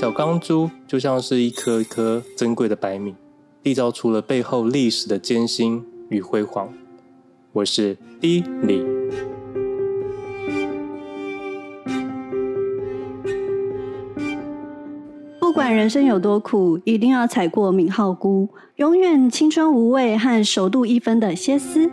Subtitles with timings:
[0.00, 3.14] 小钢珠就像是一颗一颗珍贵的白米，
[3.62, 6.72] 缔造出了背后历史的艰辛与辉煌。
[7.52, 8.82] 我是 D 李。
[15.38, 21.90] 不管人生有多苦，一定要踩过敏浩菇，永远青春无畏和熟度一分的歇斯。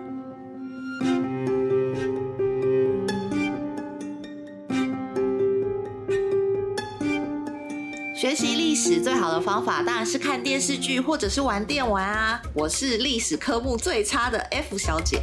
[8.87, 12.41] 史最好的方法当然是看电视剧或者是玩电玩啊！
[12.54, 15.21] 我是历史科目最差的 F 小姐。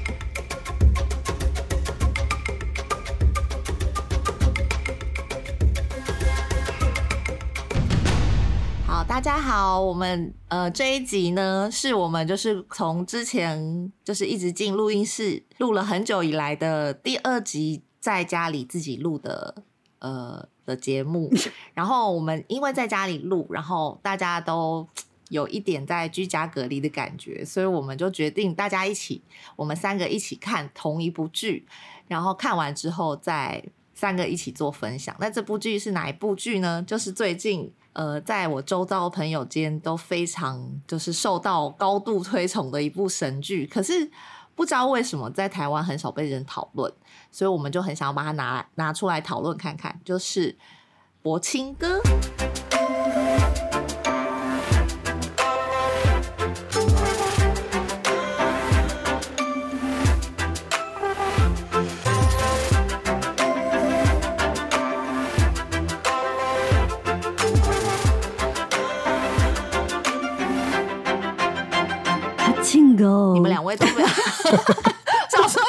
[8.87, 19.55] 好，大家好，我们呃这一集呢是我们就是从之前就是一直进录音室录了很久以来的第二集，在家里自己录的
[20.05, 20.49] 呃。
[20.67, 21.31] 的节目，
[21.75, 24.89] 然后我们因为在家里录，然后大家都
[25.29, 29.21] 有一点在居家隔离的感觉，所以我们就决定大家一起，
[29.57, 31.67] 我们三个一起看同一部剧，
[32.09, 35.15] 然后看完之后再三个一起做分享。
[35.21, 36.83] 那这部剧是哪一部剧呢？
[36.87, 44.11] 就是最近呃，在我周遭朋友间都非常就是受到高度推崇的一部神剧，可是
[44.55, 46.93] 不知道为什么在台湾很少被人讨论。
[47.31, 50.53] 所以我们就很想要把它拿来拿出来讨论看看，就是
[51.21, 51.99] 《柏清哥》。
[72.37, 73.87] 柏青哥，你们两位都
[74.43, 74.65] 不要。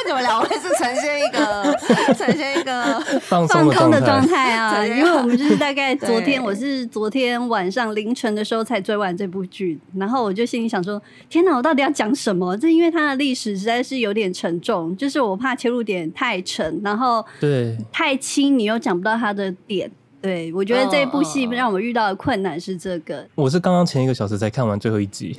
[0.08, 1.76] 你们两位是呈现一个
[2.14, 12.56] 呈现一个放空的状态啊，因为我们就是大概昨天，我是昨天晚上凌晨的时候才追完这部剧，然后我就心里想说：天哪，我到底要讲什么？
[12.56, 19.90] 这因为它的历史实在是有点沉重，就是我怕切入点太沉，然后对太轻，你又讲不到它的点。
[20.26, 23.24] 对，我觉得这部戏让我们遇到的困难是这个。
[23.36, 25.38] 我是刚刚前一个小时才看完最后一集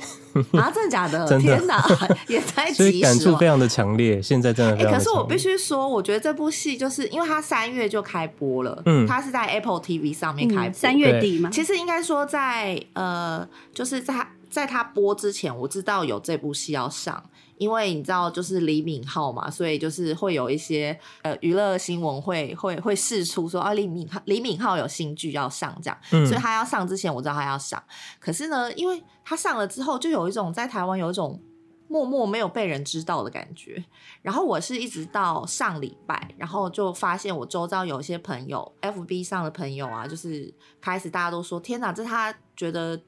[0.53, 1.19] 啊，真的假的？
[1.27, 1.85] 真的天哪，
[2.29, 4.21] 也太 及时了，所以感触非常的强烈。
[4.21, 11.49] 现在真的非常的，哎、欸，可是我必须说，我觉得这部戏就是因为它三月就开播了，嗯，它是在 Apple TV 上面开播，三、嗯、月底嘛。
[11.49, 17.21] 其实应该说在呃，就是在在它播之前，我知道有这部戏要上。
[17.57, 27.81] 因为你知道，就是李敏镐嘛，所以就是会有一些呃娱乐新闻会会会释出说啊，李敏镐李敏镐有新剧要上这样，嗯，所以他要上之前我知道他要上，
[28.19, 31.41] 可是呢，因为他上了之后，就有一种在台湾有一种
[31.87, 33.83] 默默没有被人知道的感觉。
[34.21, 43.01] 然后我是一直到上礼拜，然后就发现我周遭有一些朋友，FB 上的朋友啊，就是开始大家都说天哪，这是他觉得。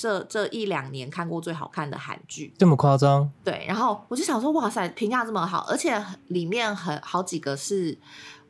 [0.00, 3.28] 这这一两年看过最好看的韩剧，这么夸张？
[3.42, 7.98] 对，然后我就想说，哇塞，评价这么好，而且里面很好几个是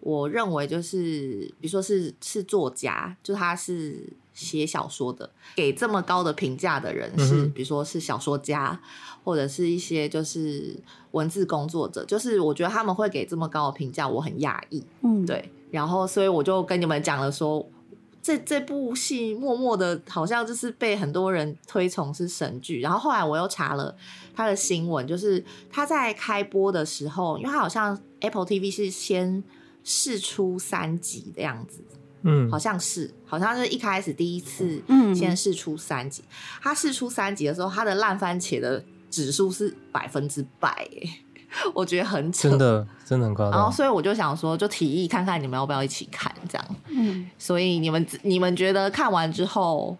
[0.01, 8.79] 我认为就是，比如说是是作家，就他是写小说的，给这么高的评价的人是，嗯、比如说是小说家，
[9.25, 10.79] 或者是一些就是
[11.13, 14.85] 文字工作者，就是我觉得他们会给这么高的评价，我很讶异。
[15.01, 17.67] 嗯，对，然后所以我就跟你们讲了说。
[18.23, 22.81] 这这部戏默默的，好像就是被很多人推崇是神剧。
[22.81, 23.97] 然后后来我又查了
[24.35, 29.43] 他的新闻，就是他在开播的时候，因为他好像 Apple TV 是先
[29.85, 31.83] 试出三集的样子，
[32.23, 36.23] 嗯，好像是，好像是一开始第一次，嗯，先试出三集。
[36.61, 40.87] 他试出三集的时候，他的烂番茄的指数是百分之百，
[41.75, 43.59] 我觉得很扯，真的真的很夸张。
[43.59, 46.67] 然后，所以我就想说，就提议看看你们要不要一起看这样。
[46.89, 49.97] 嗯，所以你们你们觉得看完之后，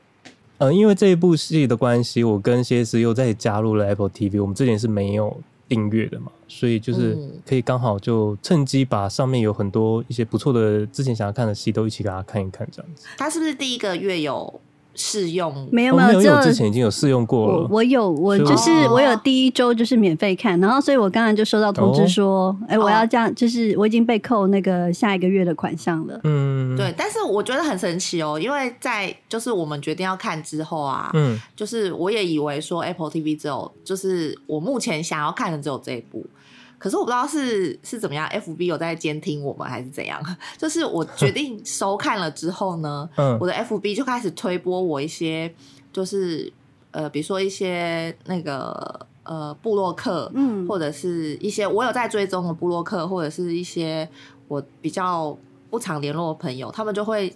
[0.59, 4.41] 呃，因为这一部戏的关系，我跟谢思又再加入了 Apple TV。
[4.41, 7.17] 我们之前是没有订阅的嘛，所以就是
[7.47, 13.07] 可以刚好就趁机把上面有很多一些不错的之前想要看的戏都一起给大家看一看，这样子。
[13.17, 14.61] 他是不是第一个月有？
[14.99, 17.53] 试用没有没有，因为我之前已经有试用过了。
[17.63, 26.21] 我，我有，我就是我有第一周就是免费看，然后所以我刚刚就收到通知说，哎、哦欸，我要这样，就是我已经被扣那个下一个月的款项了。
[26.25, 36.27] 嗯，对，但是我觉得很神奇哦，因为在就是我们决定要看之后啊，嗯，就是我也以为说 Apple TV 只有就是我目前想要看的只有这一部。
[36.79, 40.23] 可是我不知道是是怎么样，FB 有在监听我们还是怎样？
[40.57, 45.53] 就是我决 定收看了之后呢，嗯，我的 FB 就开始推播我一些，
[45.93, 46.53] 就是
[46.93, 54.09] 呃，比如说一些那个呃布洛克，嗯，或者是一些我有在追踪的布洛克，或者是一些
[54.47, 55.37] 我比较
[55.71, 57.35] 不常联络的朋友，他们就会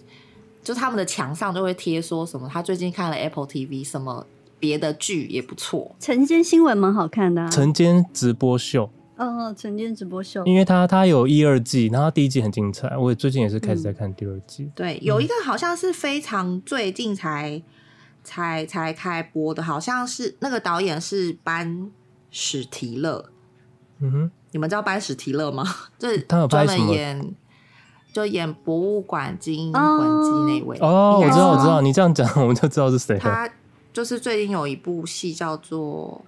[0.63, 4.25] 就他们的墙上就会贴说什么，他最近看了 Apple TV，什么
[4.57, 5.93] 别的剧也不错。
[5.99, 8.89] 晨间新闻蛮好看的，啊，晨间直播秀。
[9.23, 14.63] 哦，晨间直播秀，因为他他有一二季，然后第一季很精彩，我最近也是开始在看第二季。
[14.63, 17.61] 嗯、对，有一个好像是非常最近才
[18.23, 21.89] 才才开播的，好像是那个导演是班
[22.29, 23.25] 史提勒。
[23.99, 25.63] 嗯哼，你们知道班史提勒吗？
[25.97, 27.35] 就是专门演
[28.11, 30.77] 就演博物馆惊魂记那位。
[30.81, 33.17] 哦，我知道，我知道，你这样讲我们就知道是谁。
[33.17, 33.49] 他
[33.93, 36.23] 就是最近有一部戏叫做。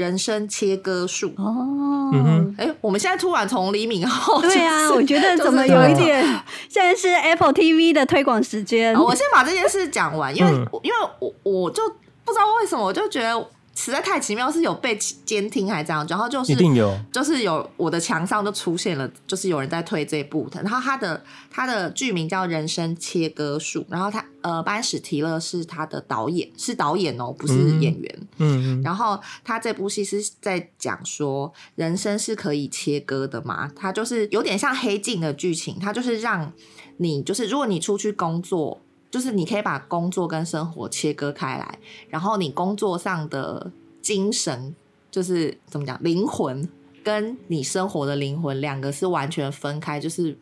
[0.00, 2.10] 人生切割术哦，
[2.56, 6.24] 哎、欸，我们现在突然从李敏镐，对啊，我觉得怎么有一点，
[6.70, 8.94] 现在是 Apple TV 的推广时间。
[8.98, 11.82] 我先把这件事讲完，因为、嗯、因为我我就
[12.24, 13.46] 不知道为什么，我就觉得。
[13.80, 36.52] 实在太奇妙，是有被监听还这样，然后就是一定有，就是有我的墙上就出现了，就是有人在推这部，然后他的他的剧名叫《人生切割术》，然后他呃班史提勒是他的导演，是导演哦，不是演员，嗯，嗯，然后他这部戏是在讲说人生是可以切割的嘛，他就是有点像黑镜的剧情，他就是让
[36.98, 38.80] 你就是如果你出去工作。
[39.10, 41.78] 就是你可以把工作跟生活切割开来，
[42.08, 44.74] 然后你工作上的精神，
[45.10, 46.68] 就是怎么讲，灵魂
[47.02, 50.38] 跟你生活的灵魂两个是完全分开，就是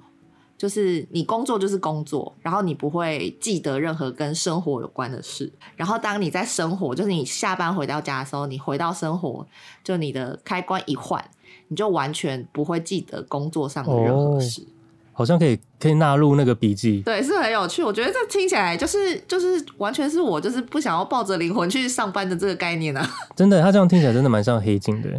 [0.58, 9.46] 就是你工作就是工作，然后你不会记得任何跟生活有关的事，然后当你在生活，就是你下班回到家的时候，你回到生活，
[9.82, 11.24] 就你的开关一换，
[11.68, 14.60] 你就完全不会记得工作上的任何事。
[14.60, 14.77] 哦
[15.18, 17.82] 好像可以可以纳入那个笔记，对，是很有趣。
[17.82, 23.04] 我觉得这听起来就是就是完全是我就是不想要抱着灵魂去上班的这个概念啊！
[23.34, 25.10] 真的，他这样听起来真的蛮像黑镜的。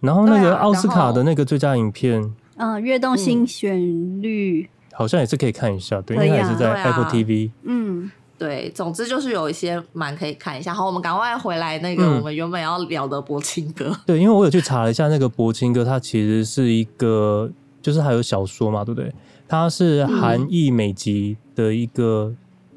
[0.00, 3.78] 然后那个奥斯卡的那个最佳影片，嗯，跃动新旋
[4.22, 7.50] 律，好像也是可以看一下，对，因为它也是在 Apple TV。
[7.64, 10.72] 嗯，对，总之就是有一些蛮可以看一下。
[10.72, 13.94] 好，我们赶快回来那个我们原本要聊的柏青哥。
[14.06, 17.50] 对，因为我有去查了一下，那个柏青哥他其实是一个，
[17.82, 19.12] 就是还有小说嘛，对不对？
[19.52, 22.32] 他是韩裔美籍的一个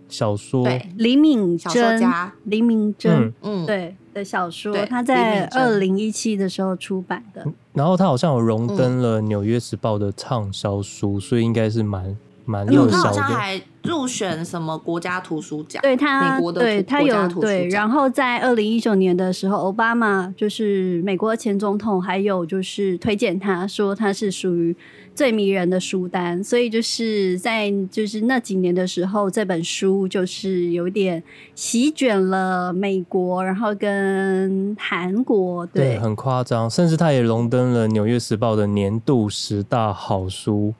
[0.09, 2.03] 小说，嗯、对李敏贞，
[2.43, 7.45] 李敏贞，嗯，对的小说，他在二零一七的时候出版的。
[7.71, 12.13] 然后他好像有荣登了《纽约时报》的畅销书，所以应该是蛮
[12.43, 12.91] 蛮热销的。
[12.91, 15.81] 他好像还入选什么国家图书奖？
[15.81, 17.69] 对他，美国的对他有对。
[17.69, 24.75] 然后在二零一九年的时候，奥巴马就是美国前总统，还有就是推荐他说他是属于。
[25.15, 31.23] 最迷人的书单，所以就是在就是那几年的时候，这本书就是有点
[31.55, 40.73] 席卷了美国，然后跟韩国，对，对很夸张，甚至它也荣登了《纽约时报》的年度十大好书，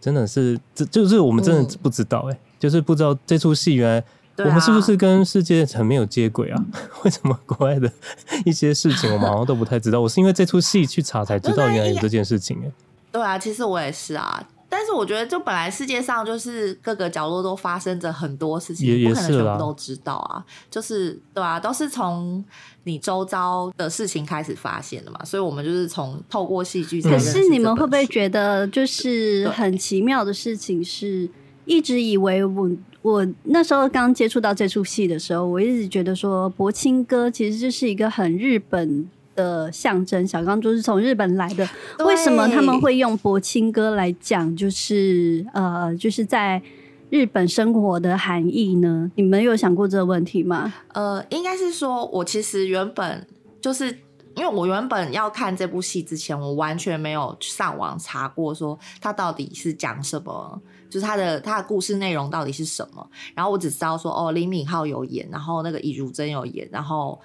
[0.00, 4.04] 真的是这就是我们真的不知道哎、欸嗯，就是不知道这出戏原来
[4.44, 6.64] 我们是不是跟世界很没有接轨啊？
[7.04, 7.88] 为什么国外的
[8.44, 10.00] 一些事情我们好像都不太知道？
[10.00, 12.72] 我是因为这出戏去查才知道 原来有这件事情哎、欸。
[13.12, 20.44] 对啊，其实我也是啊，但是我觉得，就本来世界上就是各个角落都发生着很多事情，也不可能全部都知道啊。
[20.70, 22.44] 就是对啊，都是从
[22.84, 27.02] 你周遭的事情开始发现的嘛，所以我们就是从透过戏剧。
[27.02, 31.28] 可是你们会不会觉得，就是很奇妙的事情是，
[31.64, 32.70] 一直以为我
[33.02, 39.08] 我那时候刚接触到这出戏的时候，我一直觉得说，柏青哥其实就是一个很日本。
[39.34, 41.68] 的象征，小钢珠是从日本来的。
[42.04, 44.54] 为什么他们会用柏青哥来讲？
[44.56, 46.60] 就是呃，就是在
[47.08, 49.10] 日本生活的含义呢？
[49.14, 50.72] 你们有想过这个问题吗？
[50.92, 53.26] 呃，应该是说，我其实原本
[53.60, 53.86] 就是
[54.36, 60.60] 因为我原本要看这部戏之前，我完全没有上网查过，说他到底是讲什么，
[60.90, 63.08] 就是他的他的故事内容到底是什么。
[63.34, 67.20] 然后我只知道说，哦，李敏镐有演，然后那个尹汝贞有演，然后。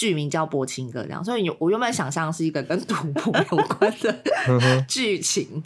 [0.00, 4.16] 剧名叫《薄情哥》这样，所以我原本想象是一个跟赌博有关的
[4.88, 5.62] 剧情。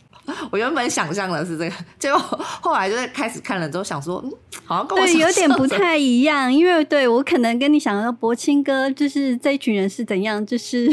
[0.51, 4.33] 我原本想象的是这个，结果后来就是开始看了之后，想说，嗯，
[4.65, 6.53] 好像跟我对有点不太一样。
[6.53, 10.91] 因为对我可能跟你想的薄情哥就是这一群人是怎样，就是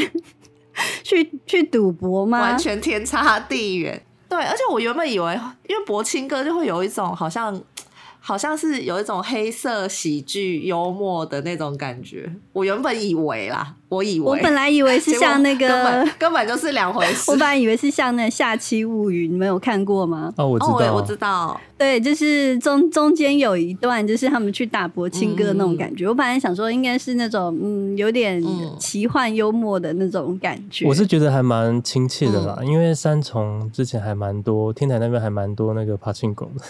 [1.02, 2.42] 去去赌博吗？
[2.42, 4.00] 完全天差地远。
[4.30, 5.34] 对，而且我原本以为，
[5.68, 7.60] 因为薄情哥就会有一种好像。
[8.24, 17.32] 好像是有一种黑色喜剧幽默的那种感觉，我原本以为啦，我以为 我本来以为是像那个根本根本就是两回事。
[17.32, 20.32] 我本来以为是像那个《下期物语》，你们有看过吗？
[20.38, 26.06] 哦，我知道，哦、我知道，对，就是中中间有一段，就是他们去打博青哥那种感觉。
[26.06, 28.40] 嗯、我本来想说，应该是那种嗯，有点
[28.78, 30.86] 奇幻幽默的那种感觉。
[30.86, 36.64] 我是觉得还蛮亲切的啦，嗯、因为三重之前还蛮多，天台那边还蛮多那个爬青狗的。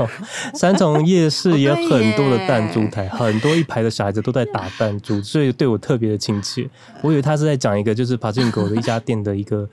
[0.00, 0.08] 哦，
[0.54, 6.68] 三重夜市也有很多的弹珠台，很多一排的小孩子都在打弹珠， 所以对我特别的亲切。
[7.02, 9.68] 我以为他是在讲一个就是爬进狗的一家店的一个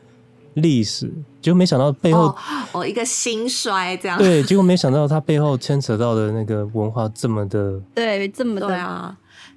[0.56, 2.36] 历史，结果没想到背后哦，
[2.74, 4.18] 哦一个兴衰这样。
[4.18, 9.16] 对，结果没想到他背后牵扯到的那个文化这么的，对，这么的对啊。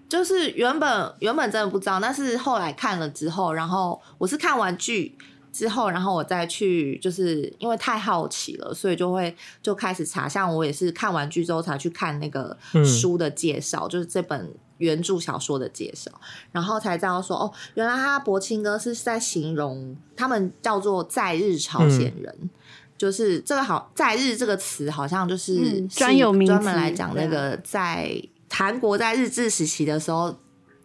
[0.08, 5.16] 就是原本原本真的不知道，但是后来看了之后，然后我是看完剧
[5.52, 10.28] 之后，然后我再去，就是因为太好奇了，所以就会就开始查。
[10.28, 16.10] 像我也是看完剧之后才去看那个书的介绍，嗯、就是这本原著小说的介绍，
[16.52, 22.50] 然后才知道说哦，原来他柏青哥是在形容他们叫做在日朝鲜人，嗯、
[22.96, 28.22] 就是这个好在日这个词好像就是专有名专门来讲那个在。
[28.52, 30.36] 韩国在日治时期的时候，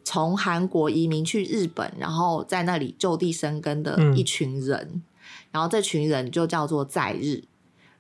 [0.06, 5.04] 从韩国移民去日本，然后在那里就地生根的一群人，嗯、
[5.52, 7.44] 然后这群人就叫做在日，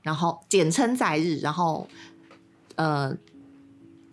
[0.03, 1.87] 然后简称在日，然后
[2.75, 3.17] 呃，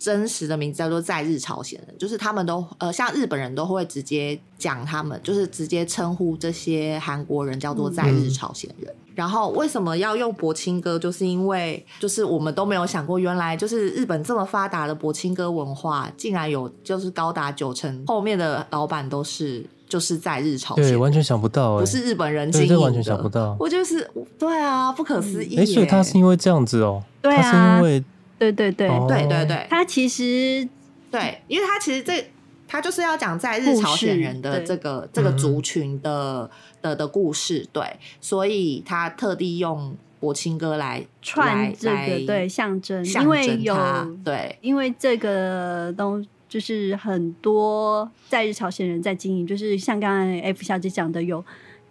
[0.03, 8.93] 真实的名字叫做在日朝鲜人，就是他们都呃，像日本人都会直接讲他们，就是直接称呼这些韩国人叫做在日朝鲜人。
[8.93, 10.99] 嗯然后为什么要用柏青哥？
[10.99, 23.55] 就是因为就是我们都没有想过，原来就是日本这么发达的柏青哥文化，竟然有就是高达九成后面的老板都是就是在日朝鲜，对，完全想不到，不是日本人经营的，完全想不到。
[23.61, 25.59] 我就是对啊，不可思议。
[25.59, 28.03] 哎，所以他是因为这样子哦，对啊，他是因为
[28.39, 28.89] 对对对。
[29.09, 30.69] 对对对，他其实
[31.11, 32.25] 对，因为他其实这。
[32.69, 37.85] 他就是要讲在日朝鲜人的这个这个族群的的的故事，对，
[38.19, 43.77] 所以他特地用柏青哥来串这个对象征，因为有
[44.25, 51.45] 对，因为这个东就是很多在日朝鲜人在经营，就是像刚才 F 小姐讲的，有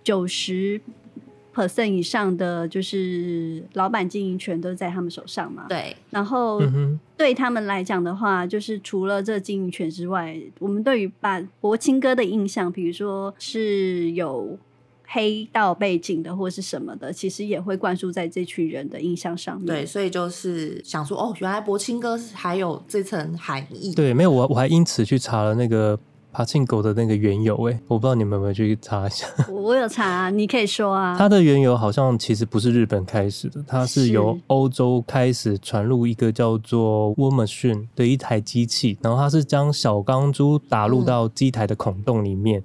[0.03, 0.81] 九十。
[1.53, 5.65] Percent 以上的就是老板经营权都在他们手上嘛？
[5.67, 5.95] 对。
[6.09, 6.61] 然后
[7.17, 14.57] 对他们来讲的话，就是除了这经营权之外，我们对于把博清哥的印象，比如说是有
[15.07, 19.65] 黑道背景的或是什么的，其实也会灌输在这群人的印象上面。
[19.65, 23.93] 对，所以就是想说，哦，原来博清哥还有这层含义。
[23.93, 25.99] 对，没有我，我还因此去查了那个。
[26.33, 29.27] 柏青哥的那个缘由，哎，我不知道你们有没有去查一下。
[29.51, 31.15] 我有查啊，你可以说啊。
[31.17, 42.63] 它的缘由好像其实不是日本开始的，它是由欧洲开始传入一个叫做 War Machine 的一台机器，然后它是将小钢珠打入到机台的孔洞里面，嗯、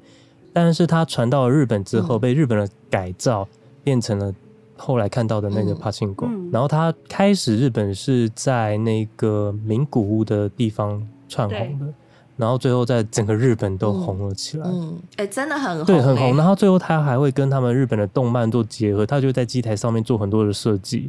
[0.52, 4.32] 但是它传到了日本之后，被日本人改造，嗯、变成了
[4.76, 6.28] 后来看到的那个帕庆狗。
[6.52, 11.92] 然后它开始日本是在那个名古屋的地方串红的。
[12.36, 16.36] 然后最后在整个日本都红了起来，嗯，哎、嗯欸，真的很红，对，很红。
[16.36, 21.08] 然后最后他还会跟他们日本的动漫做结合，他就在机台上面做很多的设计，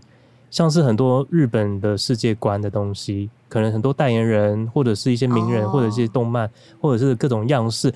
[0.50, 7.94] 像是很多日本的世界观的东西，可能很多代言人或者是一些名人，或者一些动漫，或者是各种样式，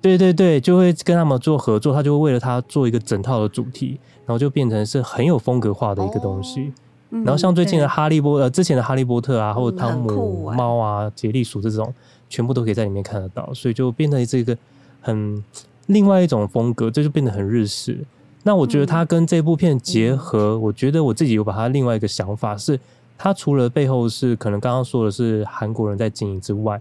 [0.00, 6.72] 对对对，就会跟他们做合作，他就会为了他做一个整套的主题，然后就变成是很有风格化的一个东西。
[7.10, 11.94] 然后像最近的哈利波呃，之前的哈利波特啊，或者汤姆猫啊、杰利鼠这种。
[12.32, 14.56] 全部都可以在里面看得到，所以就变成这个
[15.02, 15.44] 很
[15.88, 17.98] 另外一种风格，这就变得很日式。
[18.42, 22.80] 那我觉得它跟这部片结合，嗯、我觉得我自己有把它另外一个想法是，
[23.18, 26.80] 它除了背后是可能刚刚说的是韩国人在经营之外，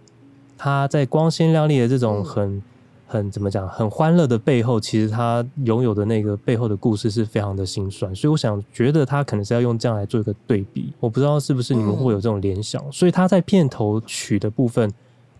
[0.58, 2.62] 它在光鲜亮丽的这种很、嗯、
[3.08, 8.16] 很怎么讲很欢乐的背后，其实它拥有的那个背后的故事是非常的心酸。
[8.16, 12.82] 所以我想觉得它可能是要用这样来做一个对比，我不知道是不是你们会有这种联想。
[12.86, 14.90] 嗯、所以它在片头曲的部分。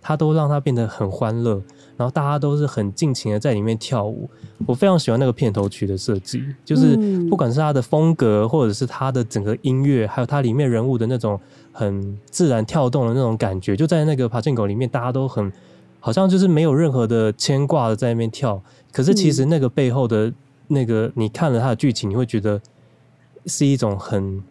[0.02, 1.62] 他都让他变得很欢乐，
[1.96, 4.28] 然后大家都是很尽情的在里面跳舞。
[4.66, 6.98] 我非常喜欢那个片头曲的设计，就是
[7.30, 11.40] 不管是他的风格，或者是他的整个音乐，还有它里面人物的那种
[11.72, 15.52] 很自然跳动的那种感觉，就在那个爬进狗里面，大家都很
[16.00, 18.62] 好像就是没有任何的牵挂的在那边跳。
[18.92, 20.34] 可是其实那个背后的
[20.68, 22.60] 那个，你看了他的剧情，你会觉得
[23.46, 24.44] 是一种很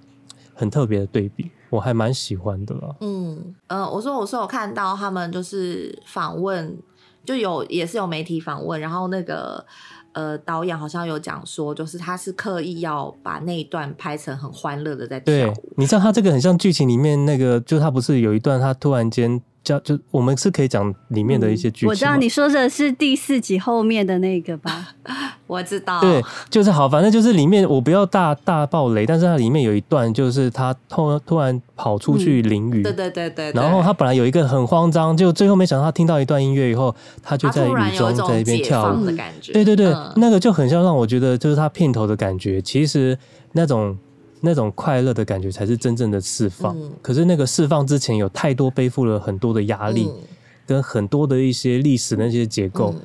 [0.55, 1.51] 很特别的对比。
[1.71, 2.95] 我还蛮喜欢的啦。
[3.01, 6.77] 嗯呃，我说我说我看到他们就是访问，
[7.25, 9.65] 就有也是有媒体访问，然后那个
[10.13, 15.55] 呃导演好像有讲说，就是他是刻意要把那一段拍成很欢乐的在跳舞。
[15.55, 19.41] 对，你知道他这个很像剧情里面那个，就他不是有一段他突然间。
[19.63, 21.91] 叫就我们是可以讲里面的一些剧情，嗯。
[21.91, 24.89] 我知道你说的是第四集后面的那个吧？
[25.47, 26.01] 我知道。
[26.01, 39.53] 对，就是好，反正就是里面我不要大大爆雷，但是它里面有一段就是他突突然跑出去淋雨，嗯，对对对对，然后他本来有一个很慌张，就最后没想到他听到一段音乐以后，他就在雨中在一边跳舞的感觉。
[39.53, 43.19] 对对对，嗯，那个就很像让我觉得就是他片头的感觉，其实
[43.53, 43.99] 那种。
[44.41, 46.77] 那种快乐的感觉才是真正的释放。
[46.79, 50.19] 嗯、可是那个释放之前，有太多背负了很多的压力，嗯、
[50.67, 52.95] 跟很多的一些历史那些结构。
[52.97, 53.01] 嗯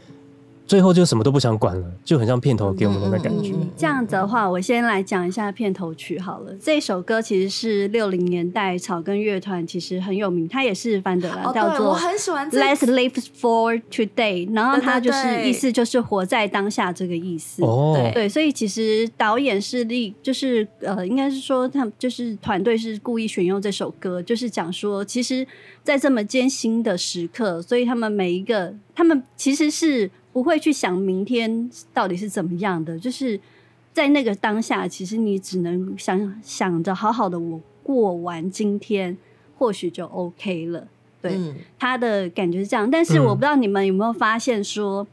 [0.68, 3.54] 最后就什么都不想管了，就很像片头给我们的感觉。
[3.78, 6.52] 这样子的话，我先来讲一下片头曲好了。
[6.60, 11.96] 这首歌其实是六零年代草根乐团，其实很有名，它也是翻的啦，叫做
[12.50, 14.50] 《Let's Live for Today》。
[14.56, 17.64] 然后它就是意思就是活在当下这个意思。
[17.64, 25.46] 哦，对对，所以其实导演是立，就是呃，应该是说他们就是团队是故意选用这首歌，就是讲说，其实，
[25.84, 30.10] 在这么艰辛的时刻，所以他们每一个，他们其实是。
[30.36, 33.40] 不会去想明天到底是怎么样的，就是
[33.94, 39.18] 在那个当下，其实你只能想想着好好的我过完今天，
[39.58, 40.86] 或许就 OK 了。
[41.22, 42.92] 对，嗯、他的感觉是这样。
[42.92, 45.08] 但是我不知道你们有没有发现说，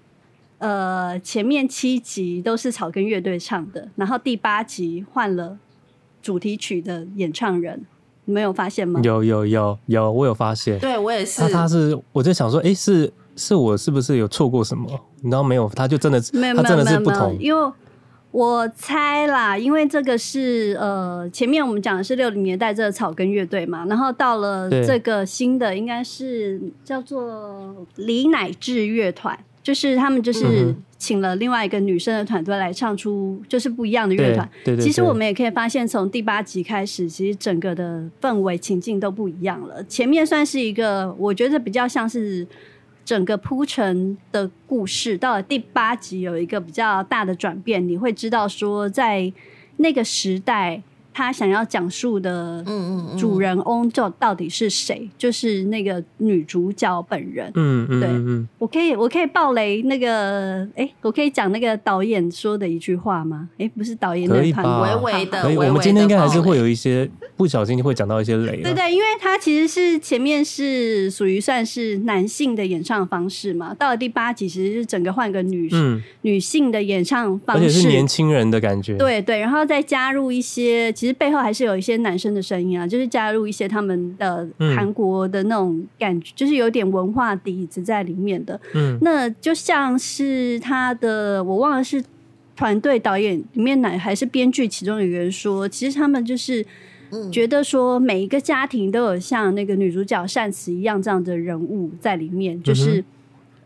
[0.59, 5.57] 嗯、呃，前面七集都是草根乐队唱的，然后第八集换了
[6.21, 7.87] 主题曲的演唱人，
[8.25, 9.00] 你们有发现吗？
[9.05, 10.81] 有有有有，我有发现。
[10.81, 11.43] 对我也是。
[11.43, 13.12] 他他是我在想说，哎，是。
[13.37, 14.89] 是我是不是有错过什么？
[15.23, 17.37] 然后没有，他就真的是，没有他真的是不同。
[17.39, 17.73] 因为
[18.31, 34.49] 我猜啦，因为这个是呃，前面我们讲的是六零年代这个草根乐队嘛，然后到了这个新的，应该是叫做李乃志乐团，就是他们就是请了另外一个女生的团队来唱出就是不一样的乐团。
[34.65, 34.85] 对对对。
[34.85, 39.85] 其实我们也可以发现，从第八集开始，其实整个的氛围情境都不一样了。
[39.85, 42.47] 前面算是一个，我觉得比较像是。
[43.05, 49.33] 整个铺陈的故事到了第八集有一个比较大的转变，你会知道说，在
[49.77, 50.83] 那个时代。
[51.12, 52.64] 他想要讲述的
[53.19, 55.00] 主人翁就到底是谁？
[55.02, 57.50] 嗯嗯嗯，就是那个女主角本人。
[57.54, 63.49] 嗯嗯，对嗯，我可以我可以爆雷那个，哎，我可以讲那个导演说的一句话吗？
[63.59, 65.69] 哎，不是导演那个团微微的，微微的。
[65.69, 68.62] 我们今天应该还是会有一些不小心就会讲到一些雷。
[68.62, 78.96] 对对，因为他其实是前面是属于算是男性的演唱方式嘛，到了第八集其实是整个换个女、嗯、女性的演唱方式，而且是年轻人的感觉。
[78.96, 80.90] 对对，然后再加入一些。
[81.03, 88.61] 其实背后还是有一些男生的声音啊，就是加入一些他们的韩国的那种感觉，嗯、就是有点文化底子在里面的。
[88.73, 92.01] 嗯，那就像是他的，我忘了是
[92.55, 96.65] 团队导演里面哪还是编剧其中有人说，其实他们就是
[97.33, 103.05] 觉得说每一个家庭都有像那个女主角善慈一样这样的人物在里面，就是。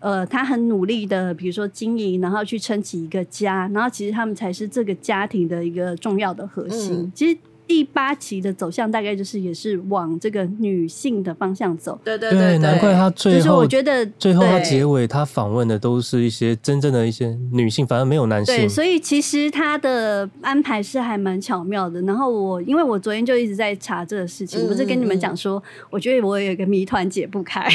[0.01, 6.95] 嗯呃，他很努力的，比如说经营，然后去撑起一个家，然后其实他们才是这个家庭的一个重要的核心。
[6.95, 7.39] 嗯、其实。
[7.67, 18.55] 第八期的走向大概就是也是往这个女性的方向走，对对对，对，难怪他最后，就是我觉得最后他结尾他访问的都是一些真正的一些女性，反而没有男性。
[18.55, 22.01] 对，所以其实他的安排是还蛮巧妙的。
[22.03, 27.69] 然后我因为我昨天就一直在查这个事情，嗯、不是跟你们讲说，我觉得我有一个谜团解不开。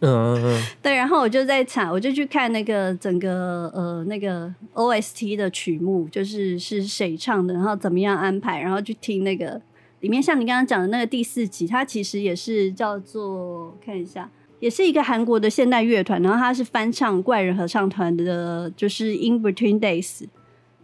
[0.00, 0.62] 嗯嗯嗯。
[0.82, 9.33] 对，然后我就在查，我就去看那个整个呃那个 OST 的曲目，就是是谁唱的，然后怎么样安排，然后去听那个。
[9.34, 9.60] 这个
[10.00, 20.22] 里面像你刚刚讲的那个第四集，它其实也是叫做看一下，也是一个韩国的现代乐团，然后它是翻唱怪人合唱团的，就是《In Between Days》，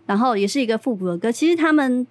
[0.07, 1.31] 然后也是一个复古的歌。
[1.31, 2.07] 其实他们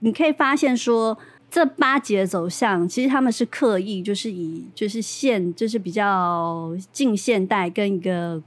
[0.00, 1.18] 你可以发现说，
[1.50, 8.40] 这八集的走向，其实他们是刻意就是以就是现就是比较近现代跟一个。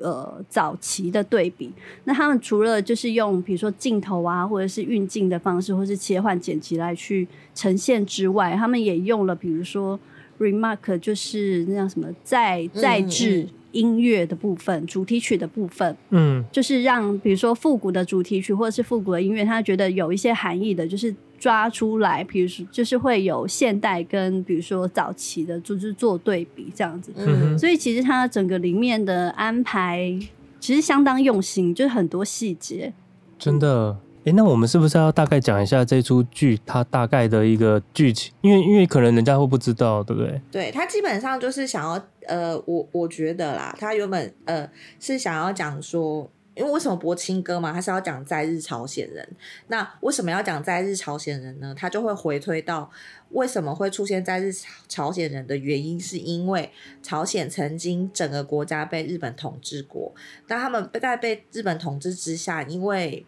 [0.00, 1.70] 呃，早期的对比，
[2.04, 9.98] 那他们除了就是用比如说镜头啊，或者是运镜的方式，或是切换剪辑来去呈现之外，他们也用了比如说
[10.38, 21.14] remark，就是那叫什么再再制音乐的部分，主题曲的部分，嗯，就是让比如说复古的主题曲或者是复古的音乐，他觉得有一些含义的，就是。
[21.40, 27.10] 抓出来，比如说就是会有现代跟比如说早期的，就是做对比这样子。
[27.16, 30.14] 嗯，所以其实它整个里面的安排
[30.60, 32.92] 其实相当用心，就是很多细节。
[33.38, 38.32] 真的，哎、那我们是不是要大概讲一下这出剧它大概的一个剧情？
[38.42, 40.40] 因为因为可能人家会不知道，对不对？
[40.50, 46.30] 对，它基本上就是想要，呃，我我觉得啦，它原本呃是想要讲说。
[46.56, 47.72] 因为为什么播青歌嘛？
[47.72, 49.26] 他是要讲在日朝鲜人。
[49.68, 51.72] 那为什么要讲在日朝鲜人呢？
[51.74, 52.90] 他就会回推到
[53.30, 54.52] 为什么会出现在日
[54.86, 56.70] 朝鲜人的原因，是因为
[57.02, 60.12] 朝鲜曾经整个国家被日本统治过。
[60.48, 63.24] 那他们在被日本统治之下，因为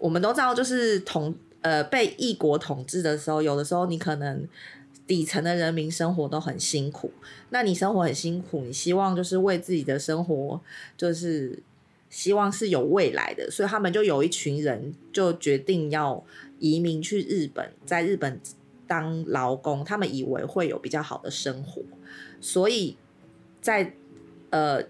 [0.00, 4.48] 我们都知道，就是统呃被异国统治的时候，有的时候你可能
[5.06, 7.12] 底层的人民生活都很辛苦。
[7.50, 10.60] 那你生活很辛苦，你希望就是为自己的生活
[10.96, 11.62] 就是。
[12.12, 16.20] 希望是有未来的，所以他们就有一群人就决定要
[16.58, 18.40] 移民去日本，在日本
[18.88, 21.80] 当劳工，他们以为会有比较好的生活，
[22.40, 22.96] 所以
[23.60, 23.94] 在
[24.50, 24.82] 呃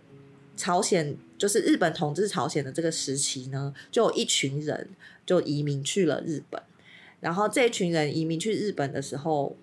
[0.56, 4.90] 朝鲜，就是日本统治朝鲜的这个时期呢，就有一群人
[5.26, 6.62] 就移民去了日本，
[7.18, 9.56] 然后这群人移民去日本的时候。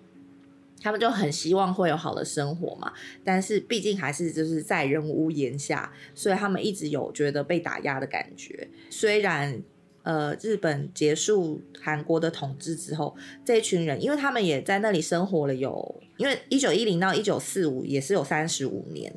[0.80, 2.92] 他们就很希望会有好的生活嘛，
[3.24, 8.68] 但是毕竟还是就是在人屋檐下，所以他们一直有觉得被打压的感觉。
[8.88, 9.60] 虽然
[10.04, 19.12] 呃，日本结束韩国的统治之后，这一群人，因为他们也在那里生活了有，因为一九一零到一九四五也是有三十五年，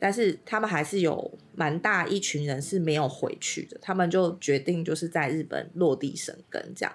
[0.00, 6.92] 但是他们还是有蛮大一群人是没有回去的，他们就决定就是在日本落地生根这样。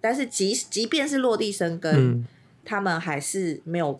[0.00, 1.94] 但是即即便是落地生根。
[1.94, 2.26] 嗯
[2.64, 3.98] 他们还是没有，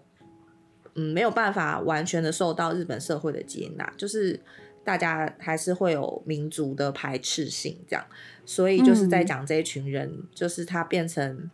[0.92, 4.38] 嗯，没有办法完全的受到日本社会的接纳，就是
[4.84, 8.04] 大家还是会有民族的排斥性，这样，
[8.44, 11.50] 所以就是在讲这一群人，嗯、就是他变成，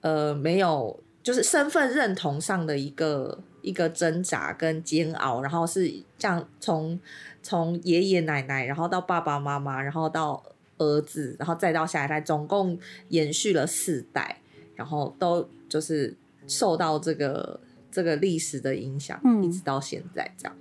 [0.00, 6.98] 呃，没有，就是身份认同上的一个一个挣扎跟煎熬，然后是这样从
[7.42, 10.42] 从爷爷奶奶，然后到爸爸妈妈，然后到
[10.78, 14.40] 儿子，然后再到下一代，总共延续了四代，
[14.74, 15.46] 然后都。
[15.68, 16.14] 就是
[16.46, 17.58] 受到这个
[17.90, 20.56] 这个历史的影响，嗯，一直到现在这样，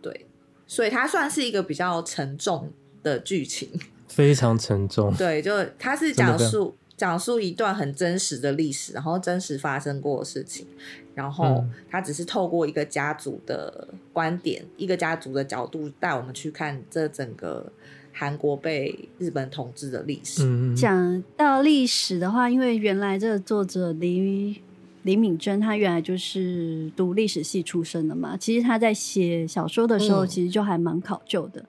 [0.00, 0.24] 对，
[0.66, 3.68] 所以它算是一个比较沉重的剧情，
[4.08, 5.14] 非常沉重。
[5.14, 10.66] 对，就它是讲述讲述一段很真实的历史，然后真实发生过的事情，
[11.14, 17.72] 然后他只是透过一个家族的观点，嗯、一个家族的角度带我们去看这整个。
[18.18, 20.42] 韩国被日本统治的历史。
[20.74, 24.62] 讲到历史的话，因为原来这个作者李
[25.02, 28.34] 李敏贞，他原来就是读历史系出身的嘛。
[28.34, 31.60] 其实他在写小说的时候，其实就还蛮考究的。
[31.60, 31.66] 嗯。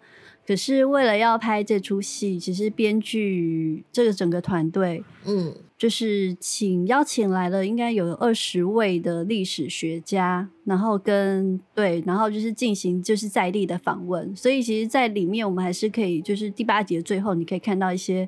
[0.48, 5.54] 可是为了要拍这出戏，其实编剧这个整个团队，嗯。
[5.78, 14.36] 就是请邀请来了，应该有二十位的历史学家，然后跟对，然后就是进行就是在地的访问。
[14.36, 18.28] 所以其实，在里面我们还是可以，就是第八集的最后，你可以看到一些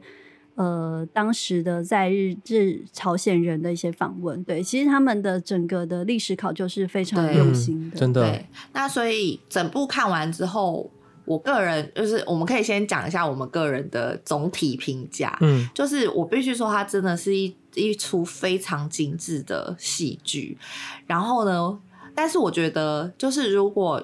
[0.54, 4.44] 呃当时的在日日朝鲜人的一些访问。
[4.44, 8.30] 对，其实他们的整个的历史考究是非常用心的，真的。
[8.30, 10.92] 对，那所以整部看完之后。
[11.30, 15.38] 我个人就是，我们可以先讲一下我们个人的总体评价。
[15.42, 20.58] 嗯，就是我必须说，它真的是一一出非常精致的戏剧。
[21.06, 21.80] 然后呢，
[22.16, 24.04] 但是我觉得，就是如果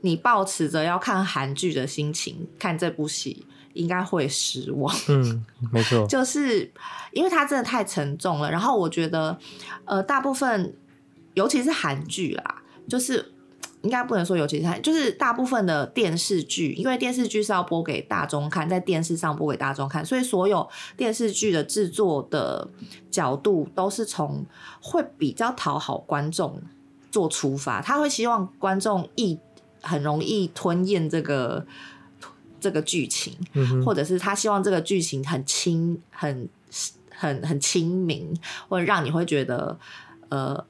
[0.00, 4.96] 你抱持着要看韩剧的心情看这部戏，应该会失望。
[5.10, 6.72] 嗯，没错，就是
[7.12, 8.50] 因为它真的太沉重了。
[8.50, 9.38] 然后我觉得，
[9.84, 10.74] 呃，大部分
[11.34, 13.31] 尤其是韩剧啦，就是。
[13.82, 22.68] 应该不能说尤其是，就是大部分的电视剧，因为电视剧是要播给大众看，在电视上播给大众看，所以所有电视剧的制作的
[23.10, 24.46] 角度都是从
[24.80, 26.62] 会比较讨好观众
[27.10, 29.38] 做出发，他会希望观众易
[29.82, 31.66] 很容易吞咽这个
[32.60, 36.48] 这个剧情，嗯，或者是他希望这个剧情很亲、很
[37.10, 38.32] 很很亲民，
[38.68, 39.76] 或者让你会觉得
[40.28, 40.64] 呃。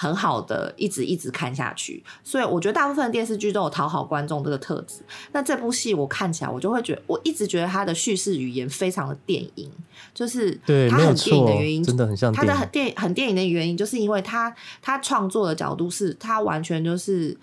[0.00, 5.00] 很好的，一直一直看下去，所以我觉得大部分的电视剧都有讨好观众这个特质。
[5.32, 9.68] 那这部戏我看起来，我就会觉得，我一直觉得它的叙事语言非常的电影，
[10.14, 10.52] 就是
[10.88, 12.32] 它很电影的原因，真的很像。
[12.32, 17.36] 它的很电很电影的原因，就是因为它它创作的角度是，它完全就是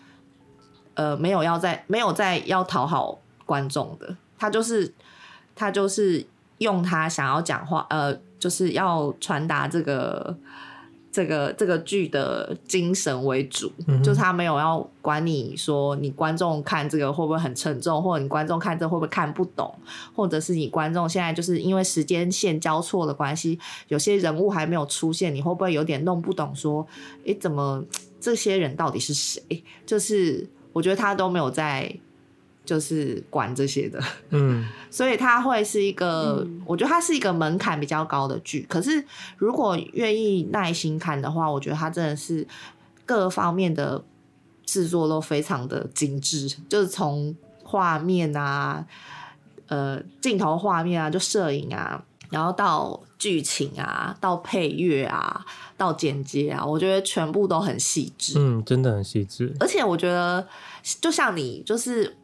[0.93, 4.93] 呃没有要在没有在要讨好观众的，他就是
[5.53, 6.25] 他就是
[6.59, 10.37] 用他想要讲话，呃，就是要传达这个。
[11.15, 19.73] 这个这个剧的精神为主，嗯，就是他没有要管你说你观众看这个会不会很沉重，或者你观众看这个会不会看不懂，
[20.13, 26.53] 或者是你观众现在就是因为时间线交错的关系，有些人物还没有出现，你会不会有点弄不懂？
[26.53, 26.85] 说，
[27.23, 27.81] 诶，怎么
[28.19, 29.41] 这些人到底是谁？
[29.85, 31.97] 就是我觉得他都没有在。
[32.65, 34.01] 就是管这些的，
[34.31, 38.65] 嗯， 所以它会是一个，嗯，我觉得它是一个门槛比较高的剧。
[38.67, 39.05] 可是
[39.37, 42.45] 如果愿意耐心看的话，我觉得它真的是
[43.05, 44.03] 各方面的
[44.65, 48.83] 制作都非常的精致，就是从画面啊，
[49.67, 55.45] 呃，镜头画面啊，就摄影啊，然后到剧情啊，到配乐啊，
[55.77, 59.55] 到剪接啊，我觉得全部都很细致，嗯，真的很细致。
[59.59, 60.47] 而且我觉得，
[60.99, 62.17] 就像你，就是。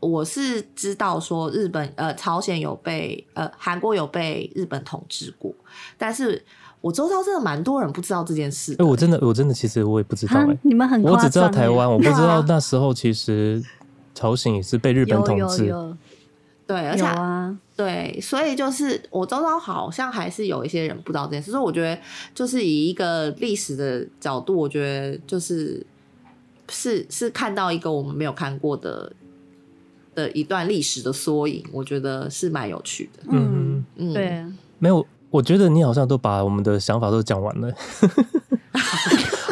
[0.00, 5.54] 我是知道说日本呃朝鲜有被呃韩国有被日本统治过，
[5.96, 6.42] 但是
[6.80, 8.72] 我周遭真的蛮多人不知道这件事。
[8.74, 13.62] 哎、欸，我真的我真的其实我也不知道哎、欸，你们很我只知道台湾，我不知道那时候其实
[14.14, 15.74] 朝鲜也是被日本统治。
[16.66, 22.00] 对，而且啊，对，所以就是我周遭好像还是有一些人不知道这件事，所以我觉得
[22.34, 25.86] 就是以一个历史的角度，我觉得就是
[26.70, 29.12] 是是看到一个我们没有看过的
[30.14, 33.24] 的一段历史的缩影，我觉得是蛮有趣的。
[33.30, 34.44] 嗯嗯，对，
[34.78, 37.72] 没有，我觉得你好像都把我们的想法都讲完了。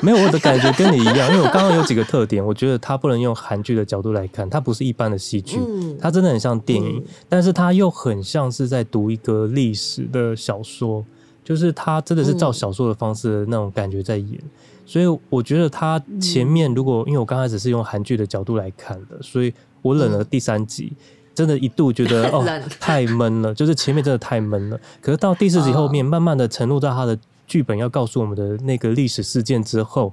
[0.02, 5.60] 没有，我的感觉跟你一样，因为我刚刚有几个特点，我觉得它不能用韩剧的角度来看，它不是一般的戏剧，
[6.00, 11.04] 它真的很像电影，但是它又很像是在读一个历史的小说，
[11.44, 14.40] 就是它真的是照小说的方式的那种感觉在演，
[14.84, 20.92] 所以我觉得它前面如果因为我刚开始是用韩剧的角度来看的，所以我忍了第三集，
[21.34, 22.42] 真的一度觉得 哦
[22.80, 27.18] 太闷了，就是前面真的太闷了，可是到第四集后面，慢慢的沉入到他的。
[27.44, 30.10] 剧本要告诉我们的那个历史事件之后，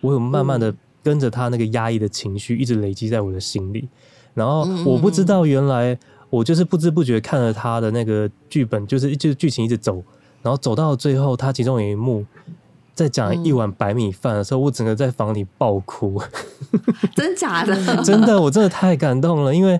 [0.00, 3.88] 我有慢慢的跟着他那个压抑的情绪一直累积在我的心里，
[4.34, 5.98] 然后我不知道原来
[6.30, 10.00] 我就是不知不觉看了他的那个剧本，就是就是剧情一直走，
[10.42, 12.24] 然后走到最后，他其中有一幕
[12.96, 16.20] 在讲一碗白米饭的时候，我整个在房里爆哭，
[17.14, 17.76] 真假的？
[18.02, 19.78] 真的，我真的太感动了，因为。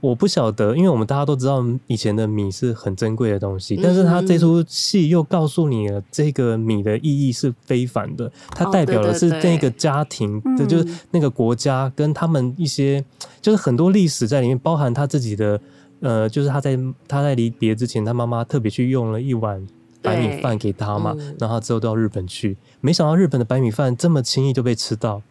[0.00, 13.04] 我不晓得，因为我们大家都知道以前的米是很珍贵的东西，但是他这出戏又告诉你了，这个米的意义是非凡的，它代表的是这个家庭，这就是那个国家跟他们一些，
[13.42, 15.60] 就是很多历史在里面，包含他自己的，
[15.98, 16.78] 呃，就是他在
[17.08, 19.66] 他在离别之前，他妈妈特别去用了一碗
[20.02, 25.22] 白米饭给他嘛，然后之后到日本去，没想到日本的白米饭这么轻易就被吃到，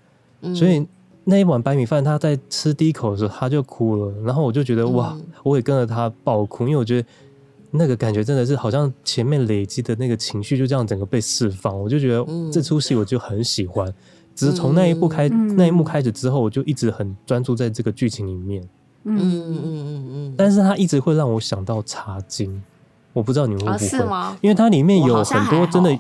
[0.56, 0.86] 所以。
[1.30, 4.14] 那一碗白米饭，他在吃第一口的时候，他就哭了。
[4.24, 7.08] 然后我就觉得哇，我也跟着他爆哭，因为我觉得
[7.72, 11.78] 那个感觉真的是好像前面累积的那个情绪就这样整个被释放。
[11.78, 13.94] 我就觉得这出戏我就很喜欢。
[14.34, 18.64] 只是从那一部开那一幕开始之后，我就一直很专注在这个剧情里面。
[19.04, 20.36] 嗯嗯嗯嗯。
[20.38, 22.50] 但是他一直会让我想到《茶经》，
[23.18, 24.38] 我不知道你们会不会？
[24.42, 25.98] 因为它里面有很多真的。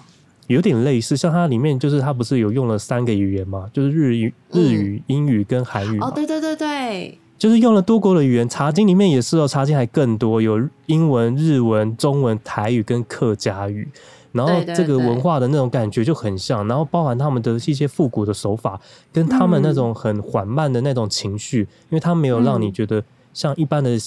[0.47, 5.99] 有点类似，像它里面就是它不是有用了三个语言嘛，就是日语、日语、英语跟韩语。
[5.99, 8.47] 哦，对对对对，就是用了多国的语言。
[8.47, 13.85] 茶经里面也是哦，茶经还更多，有英文、日文、中文、台语跟客家语。
[14.31, 18.79] 然后这个文化的那种感觉就很像，然后包含他们的一些复古的手法，
[19.11, 23.03] 跟他们那种很缓慢的那种情绪，因为他没有让你觉得
[23.33, 23.97] 像一般的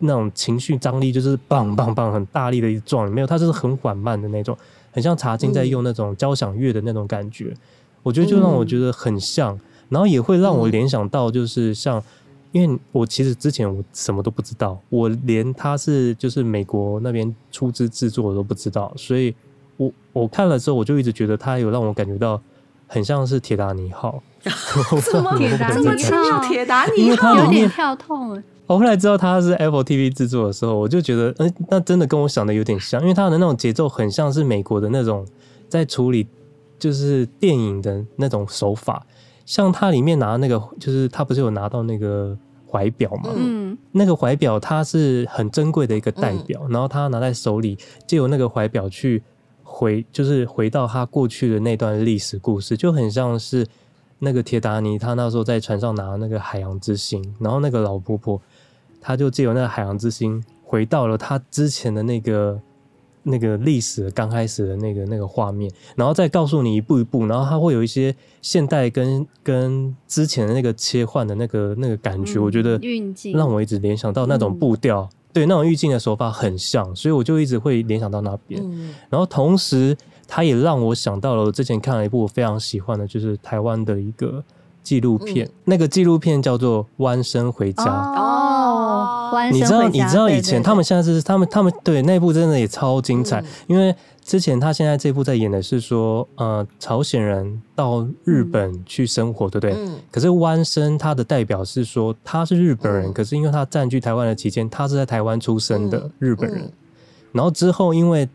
[0.00, 4.56] 那种情绪张力，就是棒棒棒很大力的一撞，没有，它就是很缓慢的那种。
[4.92, 7.58] 很像茶经在用那种交响乐的那种感觉，嗯、
[8.02, 9.60] 我觉得就让我觉得很像，嗯、
[9.90, 12.04] 然后也会让我联想到，就是像，嗯、
[12.50, 19.32] 因为我其实之前我什么都不知道，我连他是就是美国那边出资制作我都不知道，所以
[19.76, 22.42] 我我看了之后，我就一直觉得它有让我感觉到
[22.88, 28.42] 很像是铁达尼号 这么铁达尼号，铁达尼号有点跳痛。
[28.70, 35.26] 我后来知道他是 Apple TV 制作的时候，我就觉得，嗯，那真的跟我想的有点像，因为他的那种节奏很像是美国的那种
[35.68, 36.24] 在处理
[36.78, 39.04] 就是电影的那种手法。
[39.44, 42.38] 像它里面拿那个，就是他不是有拿到那个
[42.70, 43.30] 怀表嘛？
[43.34, 49.20] 嗯，那个怀表它是很珍贵的一个代表，然后他拿在手里，借由那个怀表去
[49.64, 53.66] 回，就是回到他过去的那段历史故事，就很像是
[54.20, 58.40] 那个铁达尼他那时候在船上拿那个海洋之心，然后那个老婆婆。
[59.02, 62.60] 她就借由那个海洋之心，回到了她之前的那个
[63.22, 72.78] 那个历史刚开始的那个那个画面，然后再告诉你一步一步，然后他会有一些现代跟跟之前的那个切换的那个那个感觉，嗯、我觉得
[73.32, 78.60] 让我一直联想到那种步调，嗯、对那种运镜的手法很像，所以我就一直会联想到那边。
[78.62, 79.96] 嗯、然后同时，
[80.32, 84.40] 他也让我想到了我之前看了一部我非常喜欢的，就是台湾的一个
[84.80, 89.50] 纪录片，嗯、那个纪录片叫做《弯身回家》哦。
[89.52, 93.92] 你知道，你知道以前他们现在是他们他们对那部真的也超精彩，因为
[94.24, 99.76] 之前他现在这部在演的是说，呃，朝鲜人到日本去生活，对不对？
[100.12, 106.70] 可是弯身他的代表是说他是日本人，可是因为他占据台湾的期间，他是在台湾出生的日本人，
[107.32, 108.28] 然后之后因为。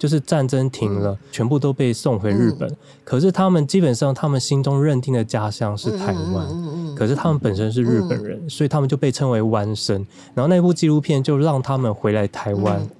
[0.00, 2.66] 就是战争停了，嗯、全部都被送回日本。
[2.70, 6.46] 嗯、可是他们基本上，他们心中认定的家乡是台湾。
[6.48, 9.94] 嗯嗯嗯、可是他们本身是日本人，嗯、所以他们就被称为湾生。
[10.32, 12.90] 然后那部纪录片就让他们回来台湾，嗯、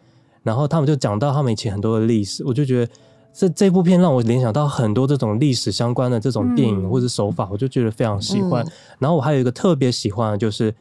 [0.43, 2.45] 然后他们就讲到他们以前很多的历史。
[2.45, 2.93] 我就觉得
[3.33, 8.63] 这这部片让我联想到很多这种历史相关的这种电影或者手法，嗯、我就觉得非常喜欢。
[8.63, 10.75] 嗯、然后我还有一个特别喜欢的就是。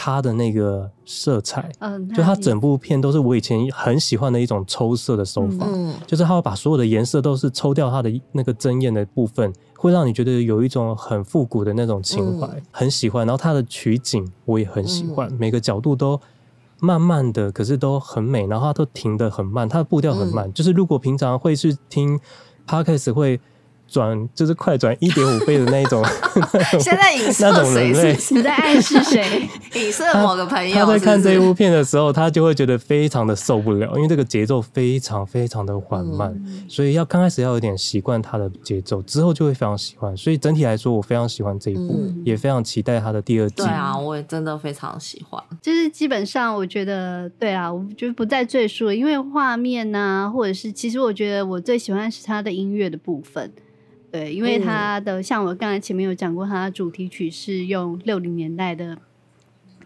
[0.00, 13.26] 他的那个色彩，嗯，就它整部片都是我以前很喜欢的一种抽色的手法，嗯，就是他会把所有的颜色都是抽掉它的那个争艳的部分，会让你觉得有一种很复古的那种情怀，嗯、很喜欢。
[13.26, 16.20] 然后它的取景我也很喜欢，嗯、每个角度都
[16.78, 20.48] 慢慢的，可是都很美，然后它都停得很慢，它的步调很慢。
[20.48, 22.20] 嗯、就是如果平常会去听
[22.68, 23.40] Podcast 会。
[23.88, 26.04] 转就是快转一点五 倍的那一种，
[26.78, 28.16] 现在影射谁？
[28.30, 29.48] 你在暗示谁？
[29.74, 30.78] 影射某个朋友是是？
[30.78, 40.16] 他在看这一部片的时候，他就会觉得非常的受不了，因为这个节奏非常非常的缓慢，嗯、所以要刚开始要有点习惯他的节奏，之后就会非常喜欢。
[40.16, 43.56] 所以整体来说，我非常喜欢这一部，嗯、也非常期待他的第二季。
[43.56, 45.42] 对啊，我也真的非常喜欢。
[45.62, 53.52] 就是基本上，我觉得对啊，我就不再赘述了，因为画面啊，或者是其实我觉得我最喜欢是他的音乐的部分。
[54.10, 58.96] 对，因为他的、嗯、像我刚才前面有讲过，他的主题曲是用六零年代的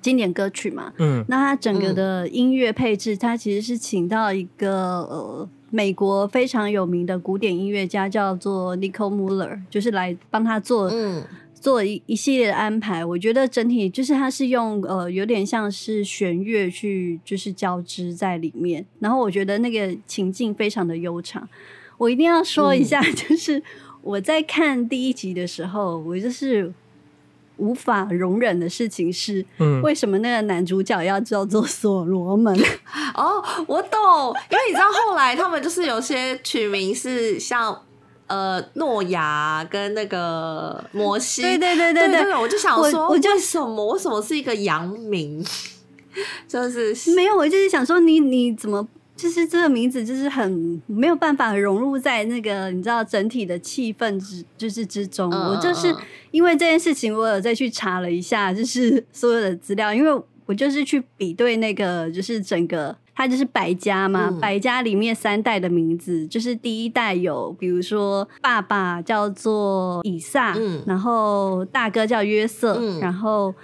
[0.00, 0.92] 经典歌曲嘛。
[0.98, 13.04] 嗯，那他整个的音乐配置，他其实是请到一个呃美国非常有名的古典音乐家，叫做 Nico Muller，就是来帮他做、嗯、做一一系列的安排。
[13.04, 21.48] 我觉得整体就是他是用呃有点像是弦乐去就是交织在里面，然后我觉得那个情境非常的悠长。
[21.98, 23.61] 我一定要说一下，就是。
[24.02, 26.72] 嗯我在看第一集的时候，我就是
[27.58, 32.52] 无法容忍的事情是，嗯，为什么那个男主角要叫做所罗门？
[33.14, 34.00] 哦，我懂，
[34.50, 37.80] 因为你知道后来他们就是有些取名是像
[38.26, 45.44] 呃诺亚跟那个摩西，对对对对对，对，我就想说，我就为什么为什么是一个阳明？
[46.48, 48.86] 就是没有，我就是想说你，你你怎么？
[49.22, 55.30] 就是这个名字，就是很没有办法融入在那个你知道整体的气氛之就是之中。
[55.30, 55.94] 嗯、我就是
[56.32, 73.54] 因为这件事情，我有再去查了一下，就是 所有的资料，因为我就是去比对那个，就是整个他就是百家嘛，嗯、百家里面三代的名字，就是第一代有，比如说爸爸叫做以撒，嗯、然后大哥叫约瑟，嗯、然后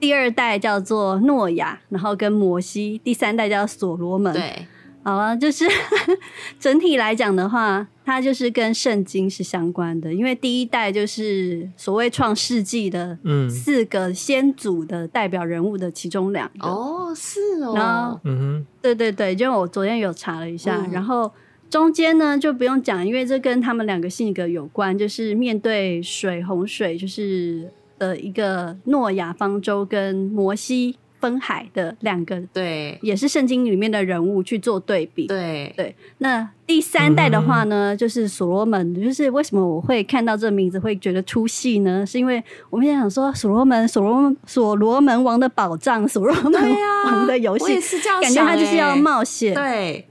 [0.00, 4.32] 第二代叫做诺亚，然后跟摩西，第三代叫所罗门。
[4.34, 4.66] 对。
[5.06, 5.64] 好了，就是
[6.58, 13.16] 整体来讲的话，它就是跟圣经是相关的，因为第一代就是所谓创世纪的
[13.48, 16.66] 四个先祖的代表人物的其中两个。
[16.66, 17.72] 哦，是哦。
[17.76, 21.30] 然后，嗯哼，对对对，就我昨天有查了一下，嗯、然后
[21.70, 30.96] 中间呢就不用讲，因为这跟他们两个性格有关，就是面对水洪水，就是的一个诺亚方舟跟摩西。
[31.26, 35.92] 分海的两个，对，也是圣经里面的人物去做对比，对对。
[36.18, 42.06] 那第三代的话呢，嗯、就是所罗门，就是为什么我会看到这个名字会觉得出戏呢？
[42.06, 50.06] 是因为我们想说所罗门，所罗，所罗门王的宝藏，所罗门王的游戏，也是这样，感觉他就是要冒险，对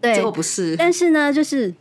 [0.00, 0.74] 对，结果不是。
[0.78, 1.74] 但是呢，就是。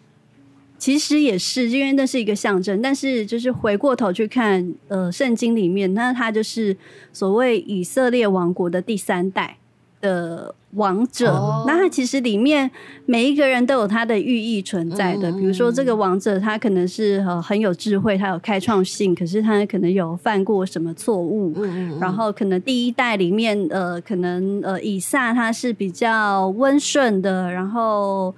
[0.83, 2.81] 其实也是，因为那是一个象征。
[2.81, 6.75] 但是，就是回过头去看，呃，圣经里面，那他就是
[7.13, 9.55] 所谓以色列王国的第三代
[10.01, 11.31] 的王者。
[11.31, 12.69] 哦、那他其实里面
[13.05, 15.31] 每一个人都有他的寓意存在的。
[15.31, 21.53] 嗯、比如说，这个王者他可能是呃很有智慧，他有开创性，可是他可能有犯过什么错误。
[21.55, 28.35] 嗯、然后，可能第一代里面，呃，可能呃以撒他是比较温顺的，然后。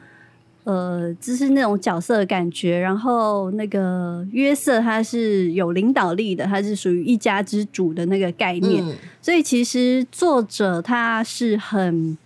[0.66, 12.18] 呃，就是那种角色的感觉，然后那个约瑟他是有领导力的，他是属于一家之主的那个概念，嗯、所以其实作者他是很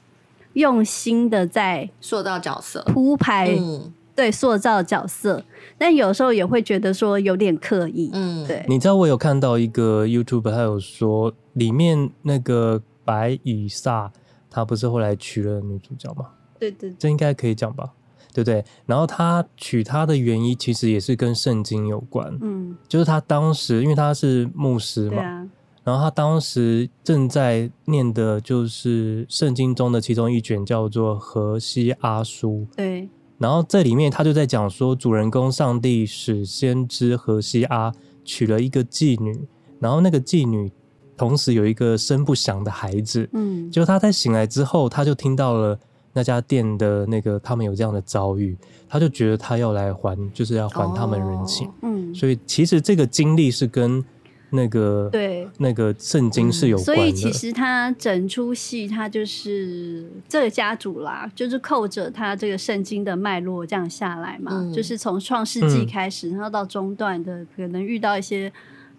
[0.53, 5.43] 用心的在塑造角色、铺排，嗯、对，塑造角色，
[5.77, 8.65] 但有时候也会觉得说有点刻意，嗯，对。
[8.69, 14.09] 你知道我有看到一个 YouTube，他有说里面那个白羽萨，
[14.49, 16.27] 他不是后来娶了女主角吗？
[16.57, 17.89] 对，对对，这应该可以讲吧。
[18.31, 18.63] 对不对？
[18.85, 25.47] 然后他娶她的原因其实也是跟圣经有关，嗯，就是他当时因为他是牧师嘛，啊、
[25.83, 33.09] 然后他当时正在念的就是圣经中的其中一卷，叫做《何西阿书》，对。
[33.39, 37.91] 然后这里面他就在讲说，主人公上帝使先知何西阿
[38.23, 39.47] 娶了一个妓女，
[39.79, 40.71] 然后那个妓女
[41.17, 45.79] 同时有一个生不祥的孩子，嗯，就他在醒来之后，他就听到了。
[46.19, 48.53] 那家店的那个，他们有这样的遭遇，
[48.89, 51.65] 他就觉得他要来还，就是要还他们人情。
[51.65, 54.03] 哦、嗯，所以其实这个经历是跟
[54.49, 56.93] 那个对那个圣经是有关的。
[56.93, 68.51] 所以其实他整出戏，他就是这个家族啦，就是扣着他这个圣经的脉络这样下来嘛，嗯、就是从创世纪开始，然后到中段的可能遇到一些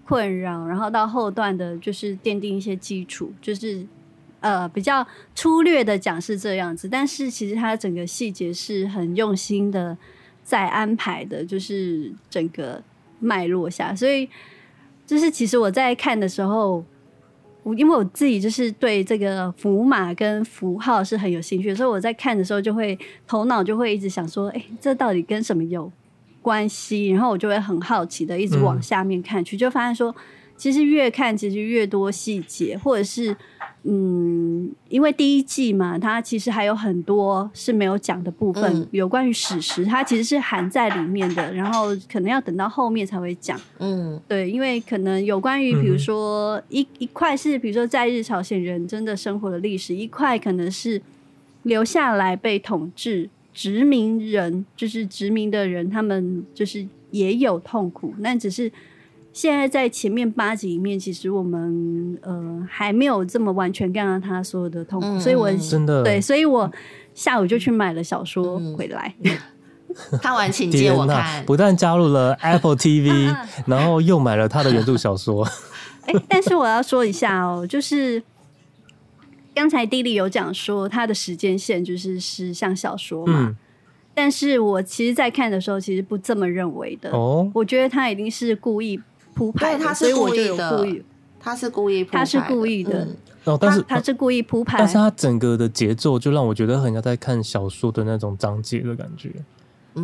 [0.06, 3.86] 困扰，然后到后段的，就是奠定一些基础，就是。
[4.40, 9.94] 呃，比较粗略的讲是这样子，但是其实它整个细节是很用心的
[10.42, 12.82] 在安排的，就是整个
[13.18, 14.26] 脉络下，所以
[15.06, 16.82] 就是其实我在看的时候，
[17.62, 25.92] 我因为我自己就是对这个符码跟符号是很有兴趣，所以我在看的时候就会头脑就会一直想说，哎，这到底跟什么有
[26.40, 27.08] 关系？
[27.10, 30.16] 然后我就会很好奇的一直往下面看去，嗯、就发现说，
[30.56, 33.36] 其实越看其实越多细节，或者是。
[33.82, 43.58] 嗯，因为第一季嘛，它其实还有很多是没有讲的部分，嗯、有关于史实，它其实是含在里面的，然后可能要等到后面才会讲。
[43.78, 51.00] 嗯，对，因为可能有关于比如说、嗯、一一块是比如说在日朝鲜人真的生活的历史，一块可能是
[51.62, 58.70] 留下来被统治殖民人，就是殖民的人，他们就是也有痛苦，那只是。
[59.32, 66.70] 现在在前面八集里面，其实我们呃还没有这么完全看到他所有的痛苦，嗯、所以我真的对，所以我
[67.14, 71.44] 下午就去买了小说回来， 嗯、看完请借我看。
[71.44, 73.34] 不但加入了 Apple TV，
[73.66, 75.44] 然后又买了他的原著小说。
[76.06, 78.20] 哎、欸，但是我要说一下哦，就是
[79.54, 83.46] 刚才弟弟有讲说他的时间线就是是像小说嘛。
[83.48, 83.56] 嗯
[84.12, 87.10] 但是我其实，在看的时候，其实不这么认为的。
[87.12, 89.00] 哦，我觉得他一定是故意。
[89.34, 91.02] 铺排，他是故意的。
[91.42, 93.08] 他是故意，他是故意的。
[93.44, 99.32] 哦，但是他是故意铺排，但是他整个的节奏就让我觉得很像在看小说的那种章节的感觉。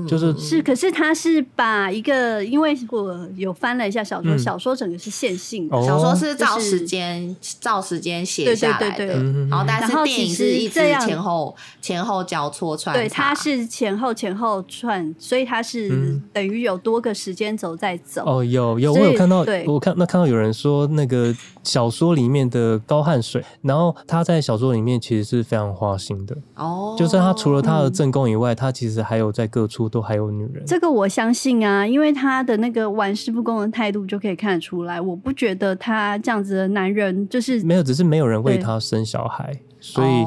[0.09, 9.07] 就是是，可是他是把一个，因为我有翻了一下小说，小说整个是线性的，小说是照时间照时间写下来的，
[9.49, 18.25] 然后但是电影是一直前后前后交错串，对，它是前后前后串，所以它是等于有多个时间轴在走。
[18.27, 21.33] 哦，有有，我有看到，我看那看到有人说那个
[21.63, 26.37] 小说里面的高汗水，然后他在小说里面其实是非常花心的。
[26.57, 29.76] 哦，就是他除了他的正宫以外，他其实还有在各处。
[29.87, 34.99] 都还有女人，这个我相信啊，因为他的那个玩世不恭的态度就可以看得出来。
[34.99, 40.25] 我不觉得他这样子的男人就是没有，只是没有人为他生小孩，所以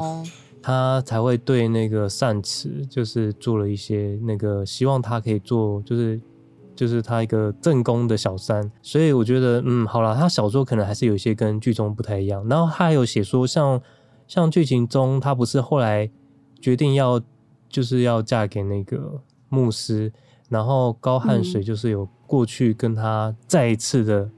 [0.62, 6.20] 他才会对那个善慈就是做了一些那个希望他可以做，就是
[6.76, 8.70] 就是他一个正宫的小三。
[8.80, 12.46] 所以我觉得，嗯，好了，他小说可能还是有一些跟剧中不太一样。
[12.48, 13.80] 然后他还有写说像，
[14.28, 16.08] 像像剧情中他不是后来
[16.60, 17.20] 决定要
[17.68, 19.20] 就是要嫁给那个。
[19.50, 20.10] 牧师，
[20.48, 24.30] 然后高汉水就是有过去跟他再一次的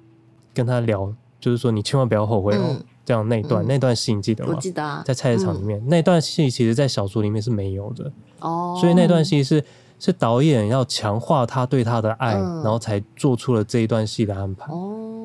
[0.53, 4.55] 跟他聊，嗯、就是说你千万不要后悔哦，嗯、这样那段、嗯、那段戏你记得吗？
[4.57, 8.11] 我记得啊，在菜市场里面、嗯、那段戏，其实，在小说里面是没有的
[8.41, 9.65] 哦，所以那段戏是
[10.01, 15.22] 是导演要强化他对他的爱，嗯、然后才做出了这一段戏的安排哦。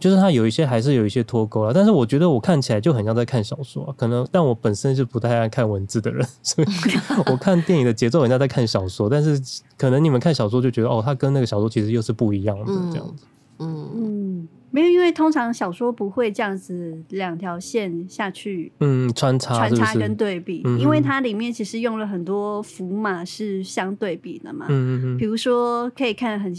[0.00, 6.68] 嗯，就是它有一些还是有一些脱钩了，但是我觉得我看起来就很像在看小说，可能但我本身就不太爱看文字的人， 所以
[7.30, 9.40] 我看电影的节奏很像在看小说，但是
[9.76, 13.24] 可能你们看小说就觉得哦，它跟那个小说其实又是不一样的这样子。
[13.58, 26.54] 嗯嗯，没有，因为通常小说不会这样子两条线下去，嗯，穿插穿插跟对比，因为它里面其实用了很多符码是相对比的嘛，嗯嗯嗯，比如说可以看很。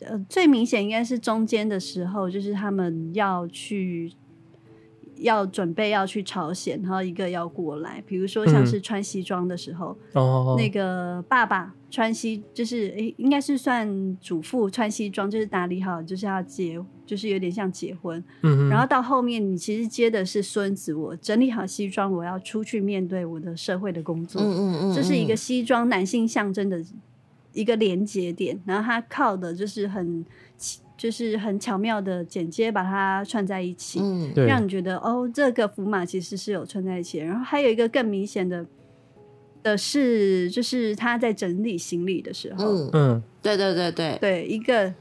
[0.00, 4.12] 呃，最明显应该是中间的时候，就是他们要去，
[5.16, 8.02] 要准备要去朝鲜，然后一个要过来。
[8.06, 18.22] 比如说像是穿西装的时候，嗯、那个爸爸穿西，就是诶、欸，应该是算主妇穿西装，就是打理好，就是要结，就是有点像结婚。
[18.42, 24.42] 嗯，然后到后面，你其实接的是孙子，我整理好西装，我要出去面对我的社会的工作。
[24.42, 26.84] 嗯嗯嗯，嗯，这是一个西装男性象征的。
[27.56, 30.26] 一个连接点，然后他靠的就是很，
[30.96, 37.18] 就是很巧妙的剪接把它串在一起，嗯，让你觉得哦，这个符码其实是有串在一起。
[37.18, 38.66] 然后还有一个更明显的
[39.62, 44.92] 的是，就是他在整理行李的时候，嗯嗯，对对对对对，一个。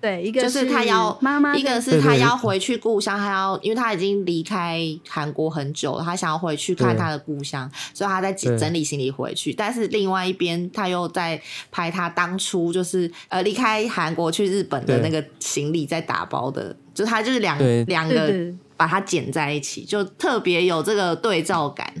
[0.00, 9.52] 对，一个是他要妈妈，一个是他要回去故乡，他要因为他已经离开韩国很久了，他想要回去看他的故乡，所以他在整理行李回去。
[9.52, 11.38] 但是另外一边，他又在
[11.70, 18.32] 拍他当初就是呃离开韩国去日本的那个行李在打包的，就他就是两对两个
[18.78, 21.92] 把它剪在一起，就特别有这个对照感。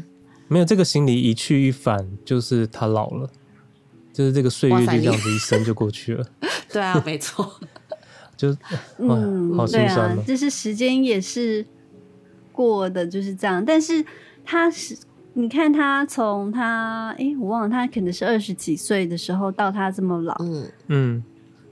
[0.48, 3.28] 没有这个行李一去一返，就是他老了，
[4.10, 6.24] 就是这个岁月就这样子一生就过去了。
[6.72, 7.60] 对啊，没错。
[8.40, 8.56] 就
[8.96, 11.66] 嗯，好心酸，对啊，就是时间也是
[12.50, 13.62] 过的就是这样。
[13.62, 14.02] 但是
[14.42, 14.96] 他是，
[15.34, 21.24] 你看他从他，哎，我忘了，他可能是二十几岁的时候到他这么老，嗯嗯，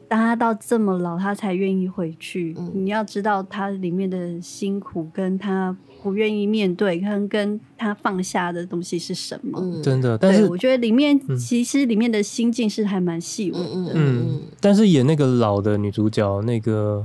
[0.09, 2.55] 当他到这么老，他才愿意回去。
[2.59, 5.77] 嗯，你要知道他里面的辛苦跟他。
[6.01, 9.59] 不愿意面对跟跟他放下的东西是什么？
[9.61, 13.67] 嗯、真的，但是我觉得里面、嗯、其实里面的心境是还蛮细微的。
[13.67, 17.05] 嗯，嗯，但是演那个老的女主角，那个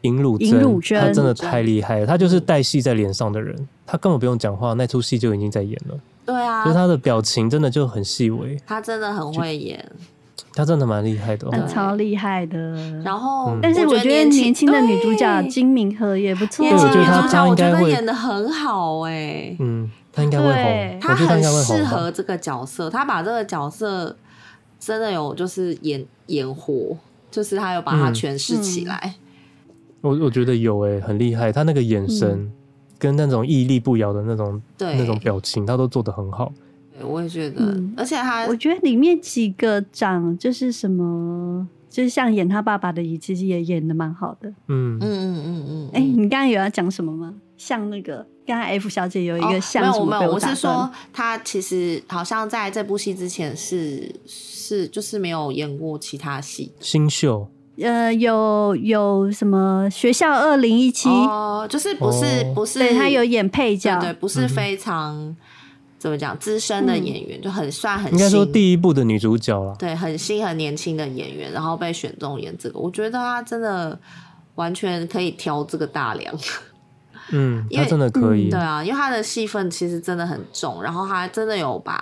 [0.00, 3.54] 尹汝尹汝贞，他真的太厉害了，她就是带戏在脸上的人，
[3.84, 6.00] 她根本不用讲话，那出戏就已经在演了。
[6.24, 9.86] 对啊，就是他的表情真的就很细微，她真的很会演，
[10.58, 12.58] 他真的蛮厉害的，超厉害的。
[13.04, 24.16] 然后，但是我觉得年轻的女主角金敏赫也不错，年轻女主角我觉得会演的很好哎，嗯，她应该会红，她很适合这个角色，她把这个角色
[24.80, 26.96] 真的有就是演演活，
[27.30, 29.14] 就是她有把它诠释起来。
[30.00, 32.50] 我我觉得有哎，很厉害，她那个眼神。
[33.00, 34.96] 跟那种屹立不摇的那种对。
[34.96, 36.52] 那种表情，他都做的很好。
[36.98, 44.48] 对，我也觉得，嗯、而且他，我觉得里面几个长就是什么，就是像演他爸爸的，也其实也演的蛮好的。
[44.66, 45.90] 嗯嗯嗯嗯嗯。
[45.92, 47.34] 哎、欸，你刚刚有要讲什么吗？
[47.56, 56.72] 像那个刚才 F 小姐有一个像什么、哦、没有没有，我是说他其实好像在这部戏之前是是就是没有演过其他戏。
[56.80, 57.48] 新秀。
[57.80, 65.36] 呃，有有什么学校二零一七哦，就是不是、哦、不是，对他有演配角，对，对，不是非常、嗯、
[65.98, 73.98] 怎么讲资深的演员，嗯、就很算很新，应该说第一部的女主角了，对，很新很年轻的演员，然后被选中演这个，我觉得她真的
[74.54, 76.34] 完全可以挑这个大梁，
[77.32, 82.00] 嗯， 他真的可以，对啊，因为他的戏份其实真的很重，然后他真的有把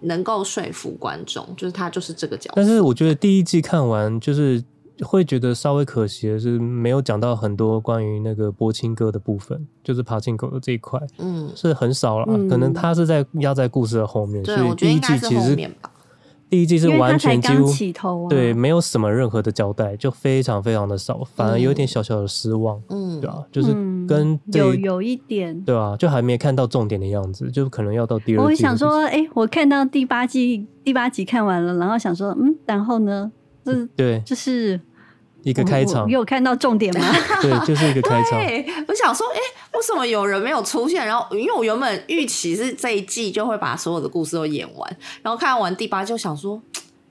[0.00, 4.62] 能够说服观众，就是他就是这个角色，但是我觉得第一季看完就是。
[5.02, 12.26] 会觉得稍微可惜的是，没有讲到很多关于那个波青哥的部分，就是爬青狗的这一块，嗯，是很少了。
[12.28, 15.54] 嗯、可能他是在压在故事的后面，所以第一季其实
[16.48, 23.72] 第一季是完全几乎起头、啊、对，没有什么任何的交代，就非常非常的少，反而有点小小的失望，嗯，对啊，就是
[24.06, 28.42] 跟有有一点，对啊，就还没看到重点的样子，就可能要到第二季。
[28.44, 33.32] 我想说，哎、欸，我看到第八季第八集看完了，然后想说，嗯，然后呢？
[33.72, 34.80] 嗯，对，就是。
[35.42, 37.06] 一个开场，你有看到重点吗？
[37.40, 38.36] 对，就是一个开场。
[38.88, 41.06] 我想说，哎、欸，为什么有人没有出现？
[41.06, 46.60] 然后，因为我原本预期是这一季就会把所有的故事都演完，然后看完第八就想说。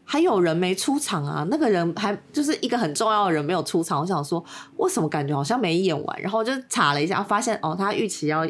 [0.07, 1.45] 还有人没出场啊？
[1.49, 3.99] 那个人还就是一个很重要的人没有出场。
[3.99, 4.43] 我想说，
[4.77, 6.21] 为什么感觉好像没演完？
[6.21, 8.45] 然后我就查了一下，发现哦，他预期要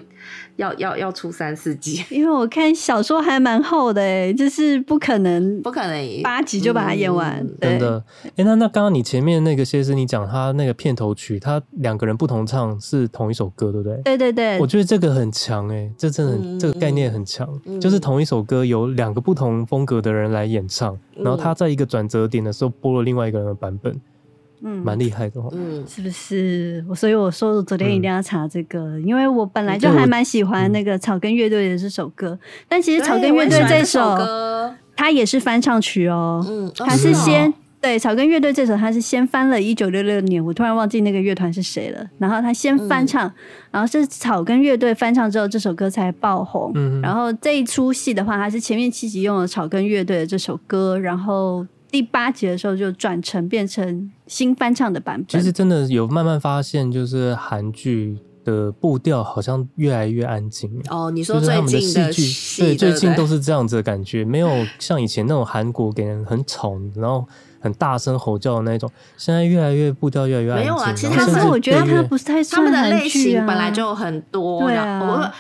[0.58, 2.04] 要要 要出三四集。
[2.10, 7.38] 因为我看小说还蛮厚的，哎，就是不可能，不可能八集就把它演完。
[7.40, 8.04] 嗯、真的，
[8.36, 14.02] 哎，那那刚刚你前面那个谢师，你讲他那个片头曲，他两个人不同唱是同一首歌，对不对？
[14.04, 21.45] 对对对，我觉得这个很强，哎，这真的、嗯、这个概念很强，嗯、就是同一首歌有两个不同风格的人来演唱，然后他。
[21.46, 24.02] 他在一个转折点的时候播了另外一个人的版本，
[24.64, 26.84] 嗯，蛮厉害的哦，嗯，是不是？
[26.96, 37.54] 所以我说我昨天一定要查这个，嗯、因为我本来就还蛮喜欢那个草根乐队的这首歌，嗯、但其实草根乐队这首歌，它也是翻唱曲哦，嗯，它是先。
[37.86, 42.04] 对，草根乐队这首他是先翻了，一九六六年，我突然忘记那个乐团是谁了。
[42.18, 43.34] 然后他先翻唱，嗯、
[43.74, 46.72] 然后是草根乐队翻唱之后，这首歌才爆红。
[46.74, 55.28] 嗯，然后这一出戏的话，他是前面七集用了草根乐队的这首歌，然后第八集的时候就转成变成新翻唱的版本。
[55.28, 60.72] 其实真的有慢慢发现，就是韩剧的步调好像越来越安静。
[60.90, 67.28] 哦，你说最近的戏，对，最近都是这样子的感觉，没有像以前那种韩国给人很吵，然后。
[67.66, 68.88] 很大声吼叫的那种，
[69.18, 70.66] 现在越来越步调越来越安静。
[70.66, 74.62] 没有啊，其实他是我觉得他不是太他们的类型本来就很多。
[74.62, 75.34] 对啊，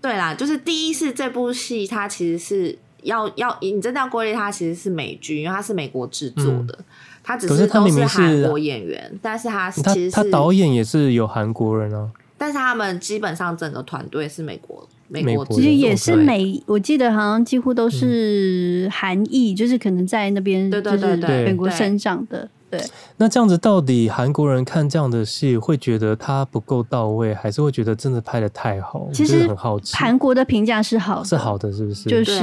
[0.00, 6.78] 对啦，就是第一是这部戏，它其实是要要你真的要归类，它其实是美剧，因为它是美国制作的，
[7.22, 12.08] 他只是都是韩国演员，但是他其实他导演也是有韩国人啊，
[12.38, 14.88] 但是他们基本上整个团队是美国。
[15.08, 22.48] 美国其实也是美，我记得好像几乎都是韩裔，嗯、就是可能在那边就是美国生长的。
[22.68, 22.80] 对，
[23.16, 29.08] 那这样子到底韩国人看这样的戏会觉得他不够到位，还是会觉得真的拍的太好？
[29.12, 32.10] 其实很好奇，韩国的评价是好的，是好的，是不是？
[32.10, 32.42] 就是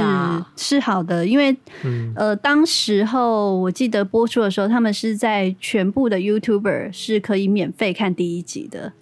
[0.56, 8.94] 是好的，因为、嗯、呃，当时候我记得播出的时候，他们是在全部的 YouTuber 是可以免费看第一集的。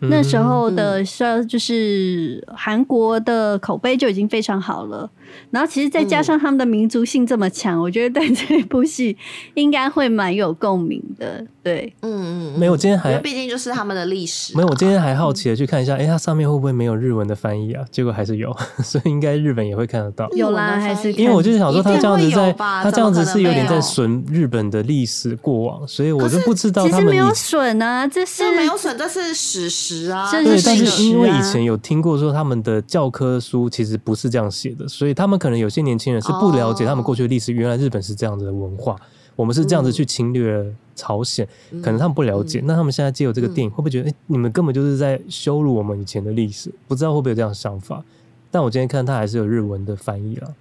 [0.00, 5.10] 那时候的时就是韩国的口碑就已经非常好了，
[5.50, 9.16] 然后其实再加上他们的民族性这么强，我觉得对这部戏
[9.54, 11.44] 应该会蛮有共鸣的。
[11.62, 14.56] 对，嗯嗯，没有，今天还毕竟就是他们的历史。
[14.56, 17.84] 没有，我今天还好奇的去看一下，哎，它上面会不会没有日文的翻译啊？
[17.90, 20.26] 结果还是有， 所以应该日本也会看得到。
[20.30, 27.00] 有啦，还是因为我就是想说，他这样子在，他这样子是有点在损日本的历史过往，所以我就不知道他们。
[27.00, 30.30] 其实没有损啊，这是没有损，这是史实啊。
[30.30, 38.96] 对，但是因为以前有听过说他们的教科书其实不是这样写的，所以他们可能有些年轻人是不了解他们过去的历史，原来日本是这样子的文化，
[39.36, 40.74] 我们是这样子去侵略。
[40.96, 41.48] 朝鲜，
[41.82, 42.60] 可能他们不了解。
[42.60, 46.70] 嗯、那他们现在借由这个电影，会不会觉得，哎、嗯欸，你们根本就是在羞辱我们以前的历史？
[46.86, 48.04] 不知道会不会有这样的想法？
[48.50, 50.54] 但我今天看，他还是有日文的翻译了。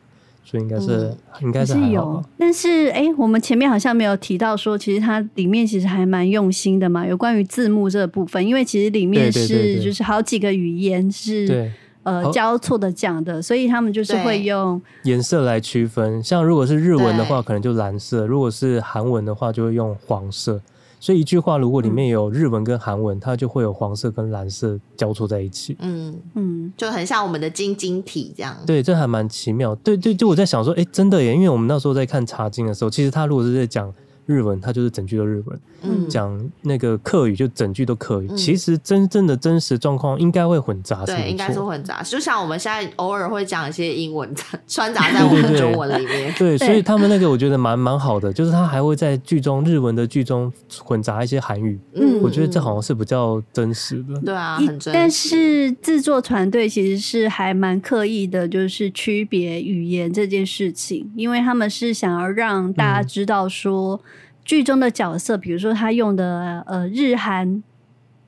[0.49, 11.71] 所以应该是，嗯、应该是，是有，但是哎、欸，我们前面好像没有提到说，其实它里面其实还蛮用心的嘛，有关于字幕这个部分，因为其实里面是就是好几个语言是对。
[12.03, 20.59] 呃交错的讲的，所以他们就是会用颜色来区分，像如果是日文的话，可能就蓝色；如果是韩文的话，就会用黄色。
[20.99, 25.77] 所以一句话，如果里面有日文跟韩文，嗯，它就会有黄色跟蓝色交错在一起。
[25.79, 28.55] 嗯嗯，就很像我们的晶晶体这样。
[28.65, 29.73] 对，这还蛮奇妙。
[29.75, 31.33] 对对，就我在想说，哎，真的耶！
[31.33, 33.93] 因为我们那时候在看茶经的时候，其实他如果是在讲。
[34.29, 35.59] 日文，它就是整句都日文。
[35.81, 38.27] 嗯，讲那个客语就整句都客语。
[38.29, 42.03] 嗯、其实真正的真实状况应该会混杂，对，应该是混杂。
[42.03, 44.29] 就像我们现在偶尔会讲一些英文
[44.67, 46.31] 穿插在 我们的中文里面。
[46.33, 50.51] 对，对，对，对，所以他们那个我觉得蛮蛮好的，就是他还会在剧中日文的剧中
[50.83, 51.79] 混杂一些韩语。
[51.95, 54.19] 嗯，我觉得这好像是比较真实的。
[54.19, 54.93] 对啊，很真。
[54.93, 63.95] 但是制作团队其实是还蛮刻意的，就是区别语言这件事情，因为他们是想要让大家知道说。
[63.95, 64.18] 嗯
[64.49, 67.61] 剧中的角色，比如说他用的呃日韩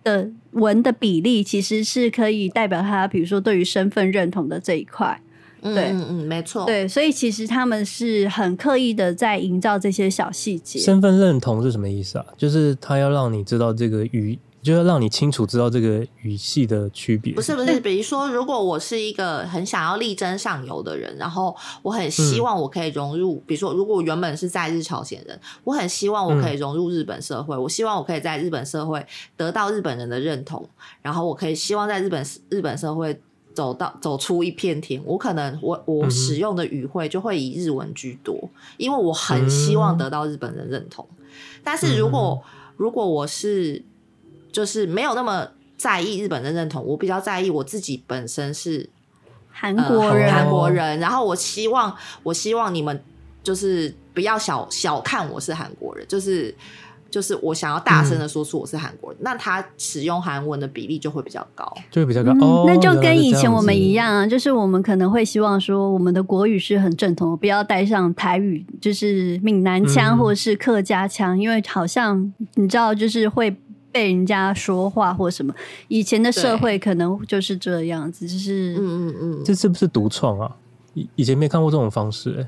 [0.03, 5.19] 的文的比例，其实是可以代表他，比如说对于身份认同的这一块。
[5.63, 6.63] 对，嗯嗯，嗯，没错。
[6.67, 10.77] 对，所以其实他们是很刻意的在营造这些小细节。
[10.77, 12.25] 身份认同是什么意思啊？
[12.37, 14.37] 就是他要让你知道这个语。
[14.61, 17.33] 就要让你清楚知道这个语系的区别。
[17.33, 29.05] 不是不是，比如说，如果我是一个很想要力争上游的人，然后我很希望我可以融入，嗯、比如说，如果我原本是在日朝鲜人，我很希望我可以融入日本社会，嗯、我希望我可以在日本社会
[29.35, 30.67] 得到日本人的认同，
[31.01, 33.19] 然后我可以希望在日本日本社会
[33.53, 35.01] 走到走出一片天。
[35.05, 38.37] 我可能我我使用的语汇就会以日文居多，
[38.77, 41.07] 因为我很希望得到日本人认同。
[41.17, 41.25] 嗯、
[41.63, 42.39] 但是如果
[42.77, 43.83] 如果我是
[44.51, 45.47] 就是没有那么
[45.77, 48.89] 在意日本的认同，我比较在意我自己本身是
[49.51, 50.99] 韩国人，韩国人。
[50.99, 53.01] 然后我希望，我希望你们
[53.41, 56.53] 就是不要小小看我是韩国人，就是
[57.09, 62.31] 就是我想要大声的说出我是韩国人，嗯、那他使用韩文的比例就会比较高，就会比较高。
[62.33, 73.55] 嗯哦、那就跟以前我们一样啊，就是我们可能会希望说我们的国语是很正统，不要带上台语，就是闽南腔或者是客家腔，嗯、因为好像你知道，就是会。
[73.91, 75.53] 被人家说话或什么，
[75.87, 80.55] 以前的社会可能就是这样子，就是嗯嗯嗯，这是不是独创啊？
[80.93, 82.47] 以以前没看过这种方式，欸，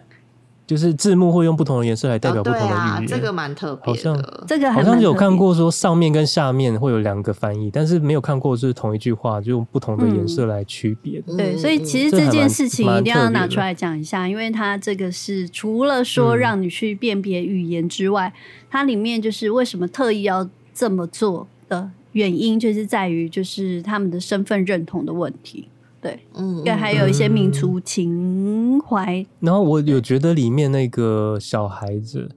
[0.65, 3.87] 就是字幕会用不同的颜色来代表不同的语言，哦啊，这个蛮特别的。
[3.87, 11.21] 好像这个好像有看过说上面跟下面会有两个翻译，但是没有看过是同一句话就用不同的颜色来区别。
[11.27, 20.49] 嗯、对，所以其实这件事情一定要拿出来讲一下，因为它这个是除了说让你去辨别语言之外，嗯、它里面就是为什么特意要。
[20.73, 25.67] 这么做的原因就是在于，就是他们的身份认同的问题，
[26.01, 29.25] 对，嗯，对，还有一些民族情怀。
[29.39, 32.29] 然后我有觉得里面那个小孩子，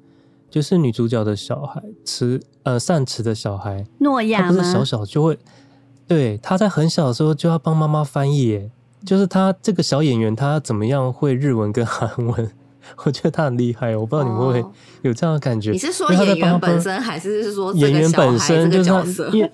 [0.50, 4.48] 就是女主角的小孩，慈呃善慈的小孩，诺亚吗？
[4.48, 5.38] 不是小小就会，
[6.06, 8.70] 对，他在很小的时候就要帮妈妈翻译，
[9.04, 12.50] 就是他这个小演员，他怎么样会日文跟韩文？
[13.04, 15.70] 我觉得他很厉害，我不知道你们会不会有这样的感觉。
[15.70, 19.04] 你是说演员本身，还是是说演员本身就是他？
[19.32, 19.50] 因为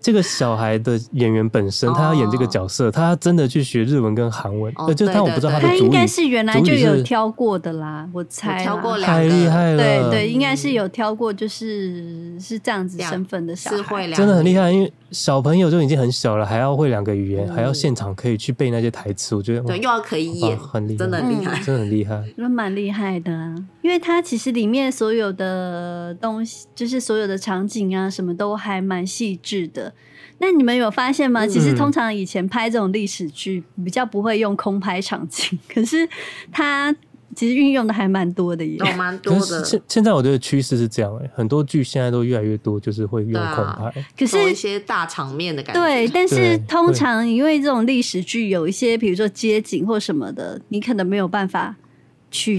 [0.00, 4.72] 这个小孩的演员本身，他要演这个角色，他真的去学日文跟韩文。
[4.76, 8.62] 呃，就但我不知道他的主语，他应该是原来就有挑过的啦，我猜。
[8.62, 9.76] 挑过两个，太厉害了。
[9.76, 14.72] 对对，应该是有挑过，就是是这样子身份的小孩，真的很厉害。
[14.72, 22.24] 因为小朋友就已经很小了，还要会两个语言，还要现场可以去背那些台词，我觉得对，又要可以演，很厉害，真的很厉害，真的很厉害。
[22.66, 29.94] 蛮厉害的，因为它其实里面所有的东西，就是所有的场景啊，什么都还蛮细致的。
[30.38, 31.46] 那你们有发现吗？
[31.46, 36.08] 其实通常以前拍这种历史剧，比较不会用空拍场景，可是
[36.50, 36.92] 它
[37.36, 39.64] 其实运用的还蛮多的耶，有蛮多的。
[39.64, 45.80] 现现在我觉得趋势是这样，很多剧现在都越来越多，就是会用空拍，啊、可是一些大场面的感觉。
[45.80, 51.76] 对，但是通常因为这种历史剧有一些，比如说街景或什么的，你可能没有办法。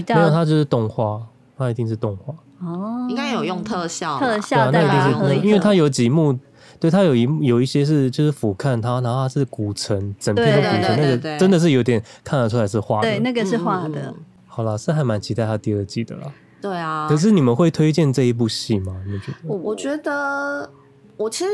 [0.08, 1.22] 没有，它就是动画，
[1.56, 6.36] 它一定是动画哦，应该有用特效，特效对，那一定是，因为它有几幕，
[6.80, 14.12] 对，它有一有一些是就是俯瞰它，然后它是古城，整片的古城，那个真的是有点看得出来是画的，对，那个是画的。
[14.46, 16.32] 好了，是还蛮期待它第二季的啦。
[16.60, 19.00] 对啊，可是你们会推荐这一部戏吗？
[19.04, 19.38] 你们觉得？
[19.44, 20.68] 我我觉得，
[21.16, 21.50] 我其实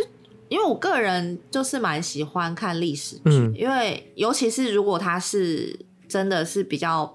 [0.49, 7.14] 因为我个人就是蛮喜欢看历史剧，因为尤其是如果它是真的是比较。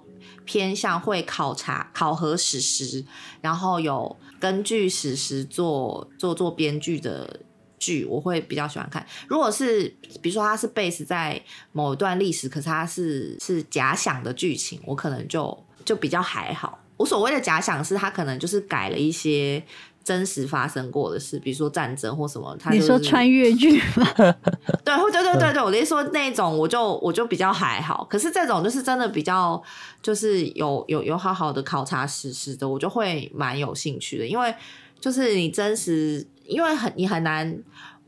[0.49, 3.05] 偏向会考察、考核史实，
[3.39, 7.39] 然后有根据史实做做做编剧的
[7.77, 9.05] 剧，我会比较喜欢看。
[9.27, 9.87] 如果是
[10.23, 11.39] 比如说它是 base 在
[11.71, 16.79] 某一段历史，可是它是是假想的剧情，我可能就就比较还好。
[16.97, 19.63] 我所谓的假想是，它可能就是改了一些。
[20.03, 24.05] 真实发生过的事，比如说战争或什么，他、就是、你说穿越剧吗？
[24.83, 28.05] 对，或对对对对，我的意思说那种，我就我就比较还好。
[28.09, 29.61] 可是这种就是真的比较，
[30.01, 34.53] 就是有有有好好的考察实施的，我就会蛮有兴趣的，因为
[34.99, 37.57] 就是你真实，因为很你很难。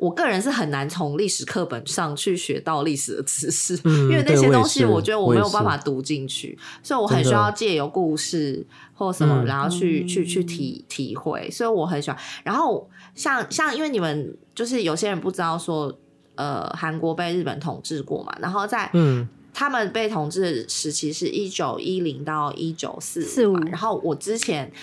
[0.02, 12.20] 我个人是很难从历史课本上去学到历史的知识，嗯、因为那些东西我觉得我没有办法读进去，所以我很需要借由故事或什么，然后去、嗯、去去体体会，所以我很喜欢。
[12.43, 15.95] 然后像像因为你们就是有些人不知道说，
[16.34, 24.74] 呃，韩国被日本统治过嘛，然后在嗯，他们被统治的时期是一九一零到一九四五，然后我之前。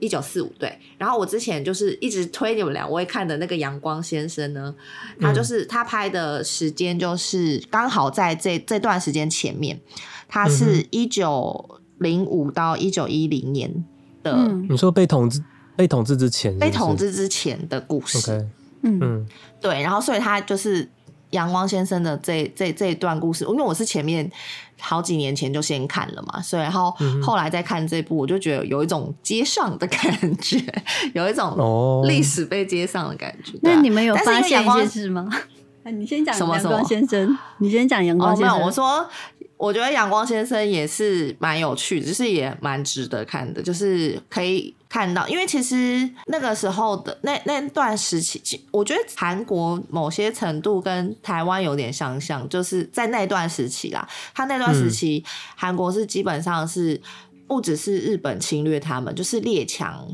[0.00, 4.74] 一九四五对，然后我之前就是一直推你们两位看的那个《阳光先生》呢，
[5.20, 9.80] 他就是他拍的时间就是刚好在这这段时间前面，
[10.28, 13.84] 他是一九零五到一九一零年
[14.22, 14.32] 的。
[14.32, 15.42] 嗯、你说被统治
[15.76, 16.70] 被统治之前是不是？
[16.70, 18.18] 被统治之前的故事。
[18.18, 18.46] Okay,
[18.82, 19.26] 嗯嗯，
[19.60, 20.88] 对，然后所以他就是。
[21.32, 24.32] 阳光先生的这这这一段故事，因为我是前面
[24.78, 30.62] 好几年前就先看了嘛，所以然后后来再看这部，我就觉得有一种接上的感觉，
[31.14, 33.52] 有一种历史被接上的感觉。
[33.52, 35.28] 哦啊、那你们有发现一些事吗？
[35.92, 38.54] 你先讲阳光先生，你先讲阳光先生。
[38.54, 39.08] 哦、没有，我说。
[39.56, 55.22] 我觉得阳光先生也是蛮有趣的，就是也蛮值得看的，就是可以看到，因为其实那个时候的那那段时期，我觉得韩国某些程度跟台湾有点相像，就是在那段时期啦，他那段时期
[55.56, 57.00] 韩国是基本上是
[57.46, 60.06] 不只是日本侵略他们，就是列强，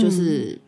[0.00, 0.58] 就是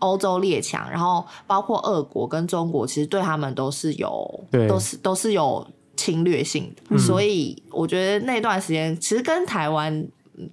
[0.00, 5.66] 欧洲列强，然后包括俄国跟中国，其实对他们都是有，都是都是有。
[5.98, 10.06] 侵略性的，嗯，所以我觉得那段时间其实跟台湾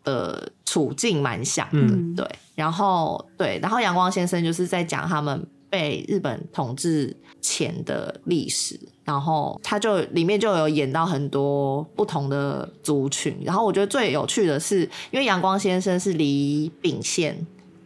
[0.04, 2.28] 的处境蛮像的，嗯，对。
[2.56, 13.36] 然后对，然后阳光先生就是在讲他们被日本统治前的历史，然后他就里面就有演到很多不同的族群。
[13.44, 14.82] 然后我觉得最有趣的是，
[15.12, 17.36] 因为阳光先生是李秉宪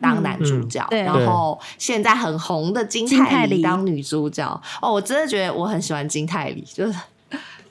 [0.02, 4.62] 当男主角，嗯嗯，然后现在很红的金泰梨当女主角。
[4.82, 7.00] 哦，我真的觉得我很喜欢金泰梨，就是。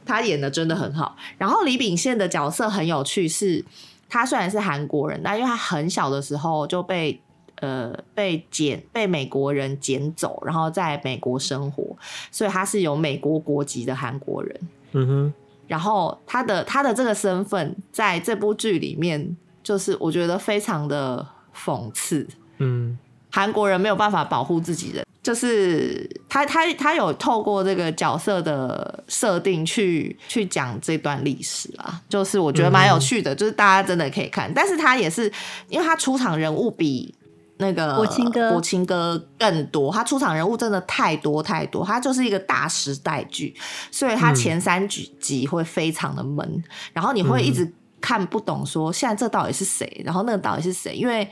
[0.09, 3.64] 他演的真的很好，然后李秉宪的角色很有趣，是
[4.09, 7.20] 他虽然是韩国人，但因为他很小的时候就被
[7.61, 11.96] 呃被捡被美国人捡走，然后在美国生活，
[12.30, 14.61] 所以他是有美国国籍的韩国人。
[14.92, 15.34] 嗯哼，
[15.66, 22.26] 然后他的他的这个身份在这部剧里面，就是我觉得非常的讽刺。
[22.59, 22.96] 嗯，
[23.37, 25.05] 韩国人没有办法保护自己人。
[25.22, 34.49] 就是他他他有透过这个角色的设定去去讲这段历史啊，就是我觉得蛮有趣的，嗯，就是大家真的可以看。
[34.55, 35.24] 但是他也是，
[35.68, 37.12] 因为他出场人物比
[37.57, 43.53] 那个国青哥柏青哥更多，他出场人物真的太多太多，他就是一个大时代剧，
[43.91, 47.68] 所以他前三集集会非常的闷，嗯，然后你会一直
[48.01, 51.28] 看不懂，说现在这到底是谁，然后那个到底是谁，因为。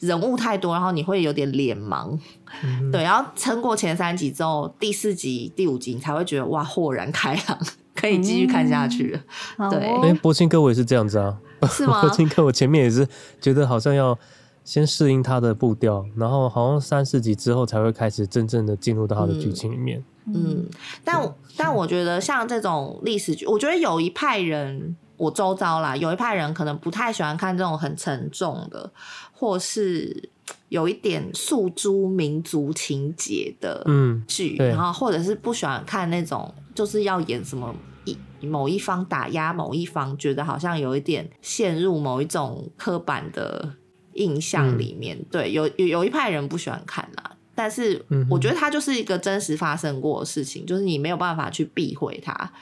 [0.00, 2.18] 人物太多，然后你会有点脸盲，
[2.62, 7.58] 嗯，对，然后撑过前三集之后，第四集、第五集你才会觉得哇，豁然开朗，
[7.96, 9.18] 可以继续看下去，
[9.56, 9.70] 嗯。
[9.70, 11.38] 对，哎，柏青哥我也是这样子啊，
[11.70, 12.00] 是吗？
[12.04, 13.08] 柏青哥我前面也是
[13.40, 14.18] 觉得好像要
[14.64, 20.04] 先适应他的步调，然后好像三四集之后才会开始真正的进入到他的剧情里面。
[20.26, 20.66] 嗯，嗯
[21.02, 24.96] 但但我觉得像这种历史剧，我觉得有一派人。
[25.18, 28.92] 我周遭啦，有一派人可能不太喜欢看这种很沉重的，
[29.38, 30.30] 或是
[30.70, 33.84] 有一点诉诸民族情节的
[34.26, 37.74] 剧，嗯，然后或者是不喜欢看那种就是要演什么
[38.04, 38.16] 一
[38.46, 43.74] 某一方打压某一方，觉得好像有一点陷入某一种刻板的
[44.14, 45.18] 印象里面。
[45.18, 52.52] 嗯，对，有有有一派人不喜欢看啦，但是我觉得它就是一个真实发生过的事情，就是你没有办法去避讳它。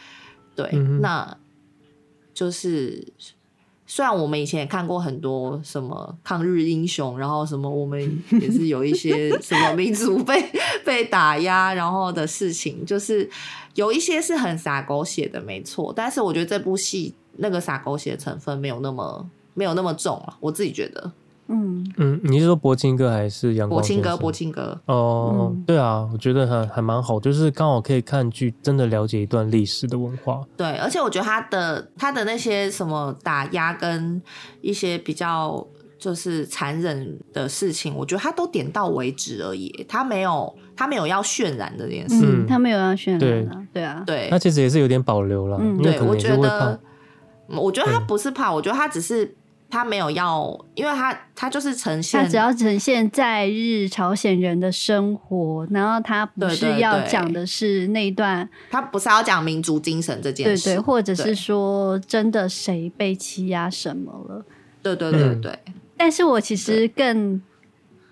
[0.57, 1.37] 对，嗯，那。
[2.35, 3.07] 就是，
[3.87, 10.51] 虽然我们以前也看过很多什么抗日英雄，然后什么我们也是有一些 什么民族被
[10.85, 13.29] 被打压，然后的事情，就是
[13.75, 15.93] 有一些是很洒狗血的，没错。
[15.95, 21.13] 但是我觉得这部戏那个洒狗血成分没有那么没有那么重了，我自己觉得。
[21.47, 23.79] 嗯嗯，你是说柏青哥还是阳光？
[23.81, 24.81] 柏青哥，柏青哥。
[24.87, 30.43] 哦，嗯、对啊，我觉得还还蛮好，就是刚好可以看剧，真的了解一段历史的文化。
[30.57, 34.21] 对，而且我觉得他的他的那些什么打压跟
[34.63, 35.67] 一些比较
[35.99, 46.81] 就是残忍的事情，我觉得他都点到为止而已，他没有他没有要渲染这件事，嗯，他没有要渲染对对啊，对，他其实也是有点保留了，嗯，对，我觉得，
[47.49, 49.37] 我觉得他不是怕，我觉得他只是。
[49.75, 64.45] 他没有要，因为他他就是呈现，他只要呈现在日朝鲜人的生活，然后他不是要讲的是那一段，他不是要讲民族精神这件事，对对，或者是说真的谁被欺压什么了，
[64.81, 65.51] 对对对对。
[65.67, 67.43] 嗯、但是我其实更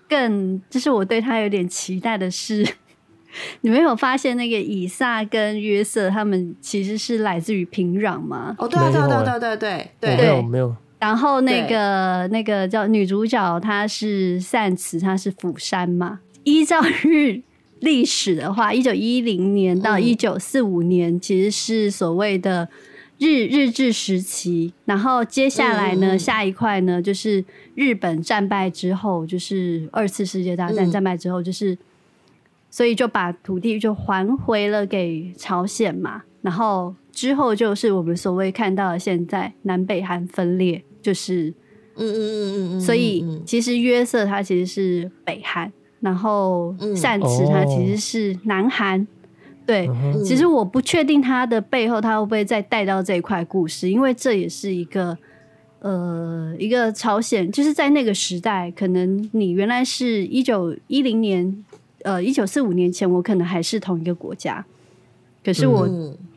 [0.09, 2.67] 更就是我对他有点期待的是，
[3.61, 8.53] 你没有发现那个以撒跟约瑟他们其实是来自于平壤吗？
[8.59, 10.75] 哦，对啊，对对对对对对，没有没有。
[11.03, 16.21] 然后那个那个叫女主角，她是善慈，她是釜山嘛。
[16.45, 17.41] 依照日
[17.81, 22.69] 历史的话，一九一零年到一九四五年，其实是所谓的
[23.17, 24.71] 日日治时期。
[24.85, 27.43] 然后接下来呢，嗯、下一块呢，就是
[27.75, 31.77] 日本战败之后，就是二次世界大战战败之后，就是、嗯、
[32.71, 36.23] 所以就把土地就还回了给朝鲜嘛。
[36.41, 40.81] 然后之后就是我们所谓看到的现在南北韩分裂。
[41.03, 41.53] 就是，
[41.95, 49.07] 嗯嗯嗯嗯嗯，所以其实约瑟他其实是北韩，然后善慈他其实是南韩，嗯、
[49.65, 55.17] 对，嗯、其实我不确定他的背后他会不会再带到这一块故事，因为这也是一个
[55.81, 61.63] 呃一个朝鲜，就是在那个时代，可能你原来是一九一零年，
[62.03, 64.65] 呃一九四五年前，我可能还是同一个国家。
[65.45, 65.85] 可是我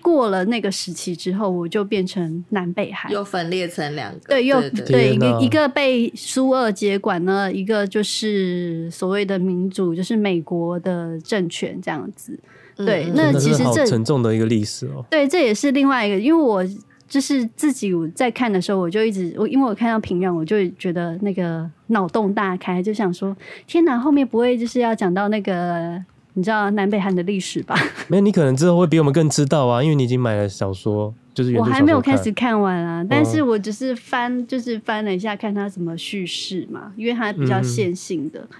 [0.07, 4.21] 过了那个时期之后，我就变成南北韩，又分裂成两个。
[4.29, 12.39] 对，又对，对，对一个一个被苏俄接管呢，一个就是所谓的民主，就是美国的政权这样子。
[12.77, 15.05] 对，嗯、那其实这沉重的一个历史哦。
[15.11, 16.65] 对，这也是另外一个，因为我
[17.09, 23.37] 就是自己在看的时候，我就一直我因为我看到平壤，我就觉得那个脑洞大开，就想说：
[23.67, 26.01] 天哪，后面不会就是要讲到那个？
[26.37, 27.75] 你知道南北韩的历史吧？
[28.09, 31.57] 没有，你可能之后会比我们更知道啊，因为你已经买了小说，就是。
[31.57, 38.57] 我还没有开始看完啊，但是我只是翻，就是翻了一下，看他怎么叙事嘛，因为它比较线性的，嗯、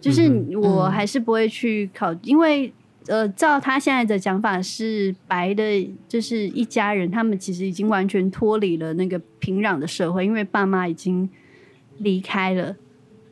[0.00, 0.26] 就是
[0.56, 2.72] 我还是不会去考，嗯、因为
[3.08, 5.62] 呃，照他现在的讲法是白的，
[6.08, 11.28] 就是一家人，他们其实已经完全脱离了那个平壤的社会，因为爸妈已经
[11.98, 12.74] 离开了，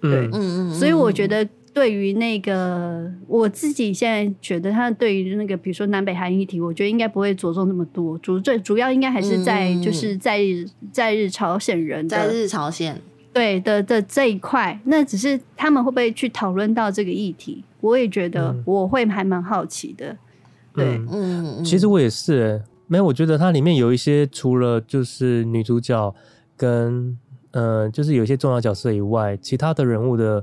[0.02, 1.48] 对，嗯嗯，所以我觉得。
[1.76, 12.98] 对于那个我自己现在觉得，他对于那个比如说南北韩议题，我觉得应该不会着重那么多，主最主要应该还是在、嗯、就是在日在日朝鲜人在日朝鲜
[13.30, 17.62] 对的的这一块，那只是他们会不会去讨论到这个议题？
[17.82, 20.06] 我也觉得我会还蛮好奇的。
[20.06, 20.18] 嗯、
[20.72, 26.14] 对，嗯，其实我也是，没有，我觉得它里面有一些除了就是女主角
[26.56, 27.18] 跟
[27.50, 30.42] 呃，就是有一些重要角色以外，其他的人物的。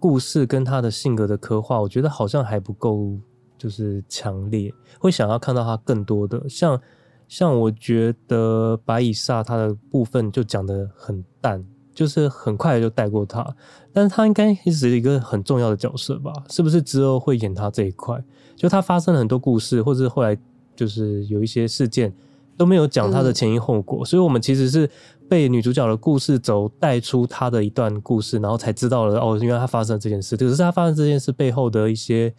[0.00, 3.18] 故事跟他的性格的刻画，我觉得好像还不够，
[3.56, 6.48] 就是强烈，会想要看到他更多的。
[6.48, 6.80] 像
[7.26, 13.56] 像我觉得白以撒他的部分就讲的很淡，就是很快就带过他。
[13.92, 16.32] 但是他应该也是一个很重要的角色吧？
[16.48, 18.22] 是不是之后会演他这一块？
[18.54, 20.38] 就他发生了很多故事，或者后来
[20.76, 22.14] 就是有一些事件
[22.56, 24.88] 都没有讲他的前因后果，嗯、所以我们其实是。
[25.28, 30.36] 被女主角的故事轴带出她的一段故事，然后才知道了哦，原来她发生了这件事。
[30.36, 32.32] 可是她发生这件事背后的一些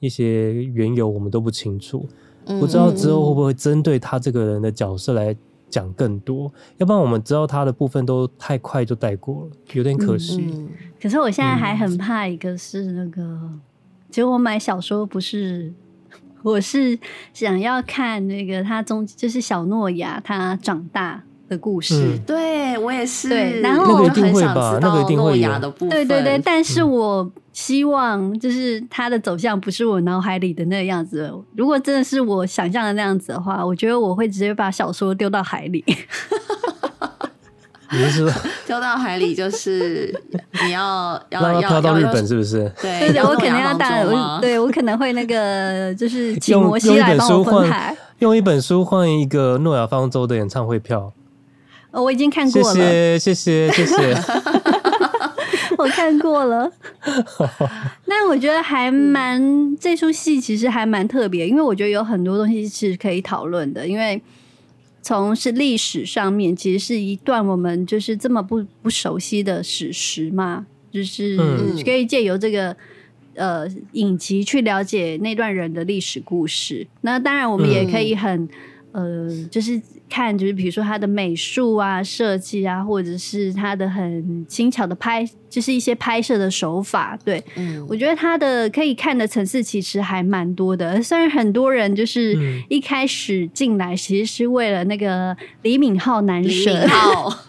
[0.00, 2.06] 一些缘由，我们都不清楚。
[2.60, 5.34] 不知道之后会不会针对她这个人的角色来
[5.70, 6.52] 讲更多？
[6.76, 10.46] 要不然我们知道她的部分都太快就带过了，有点可惜。
[10.50, 10.68] 嗯嗯、
[11.00, 13.60] 可是我现在还很怕一个是那个，嗯、
[14.10, 15.72] 其实我买小说不是，
[16.42, 16.98] 我是
[17.32, 21.22] 想要看那个他中就是小诺亚他长大。
[21.48, 23.28] 的故事，嗯、对我也是。
[23.28, 25.90] 对，然后我就很想知道诺亚的部分。
[25.90, 31.32] 对对对，但是我希望就是他的走向不是我脑海里的那个样子。
[31.56, 35.84] 如果真的是我想象的那样子的话，我觉得我会直接把小说丢到海里。
[37.90, 38.30] 你是说
[38.66, 40.14] 丢到海里就是
[40.62, 42.70] 你要 要要飘到日本是不是？
[42.82, 51.10] 对对对，我可能要带我，对我可能会那个就是请摩西来帮我分海，用一本书换一个诺亚方舟的演唱会票。
[51.98, 52.74] 哦，我已经看过了。
[53.18, 54.14] 谢谢谢谢谢谢，
[55.76, 56.70] 我看过了。
[58.06, 63.86] 那我觉得还蛮这出戏其实还蛮特别，因为我觉得有很多东西是可以讨论的。
[63.86, 64.22] 因为
[65.02, 71.36] 从是历史上面，其实是一段我们就是这么不不熟悉的史实嘛，就是
[71.84, 72.76] 可以借由这个。
[73.34, 76.84] 呃，影集去了解那段人的历史故事。
[77.02, 78.48] 那当然，我们也可以很、
[78.90, 87.18] 嗯、呃，就是看，就是比如说他的美术啊、设计啊，或者是他的很轻巧的拍，就是一些拍摄的手法。
[87.24, 91.02] 对，嗯，我觉得他的可以看的层次其实还蛮多的。
[91.02, 92.36] 虽然很多人就是
[92.68, 96.74] 一开始进来，其实是为了那个李敏镐男神，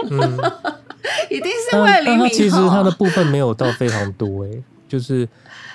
[0.10, 0.38] 嗯、
[1.32, 2.24] 一定是为了李敏镐。
[2.24, 5.28] 他其实他的部分没有到非常多、欸，哎，就是。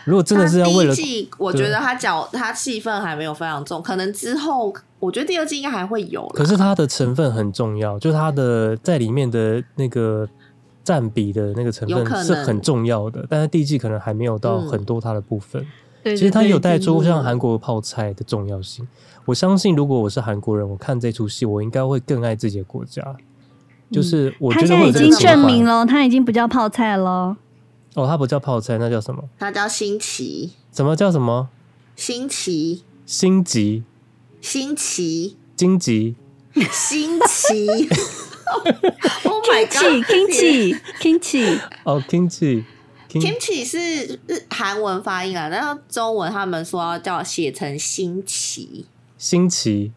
[0.06, 4.70] 如果真的是要为了，第一季我觉得他角他戏份还没有非常重，可能之后
[5.04, 6.26] 我觉得第二季应该还会有。
[6.28, 10.28] 可是它的成分很重要，就是它的在里面的那个
[10.82, 13.26] 占比的那个成分是很重要的。
[13.28, 15.64] 但是第一季可能还没有到很多它的部分。
[16.04, 18.86] 嗯、其实他有带出像韩国泡菜的重要性。
[19.24, 23.02] 我相信如果我是韩国人，我看这出戏，我应该会更爱自己的国家。
[23.90, 27.36] 就是我觉得他现在已经证明了，他已经不叫泡菜了。
[27.94, 29.22] 哦，它不叫泡菜，那叫什么？
[29.38, 30.52] 它叫新奇。
[30.72, 31.48] 什么叫什么？
[31.94, 32.82] 新奇。
[33.06, 33.84] 星级。
[34.44, 35.38] 新奇。
[35.56, 36.16] 荆棘。
[36.70, 37.66] 新奇。
[39.24, 41.58] Oh my god！Kimchi，Kimchi，Kimchi。
[41.84, 42.62] 哦，Kimchi。
[43.08, 44.20] Kimchi 是
[44.50, 48.84] 韩文发音啊，然后中文他们说要叫写成新奇。
[49.16, 49.92] 新奇。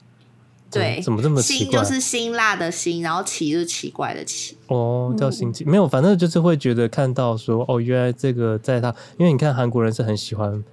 [0.71, 4.55] 对，怎么这么奇就是辛辣的辛，然后奇就是奇怪的奇。
[4.67, 10.63] 哦，叫新奇，没有，反正就是会觉得看到说，哦，原来这个在他，因为你看韩国人是很喜欢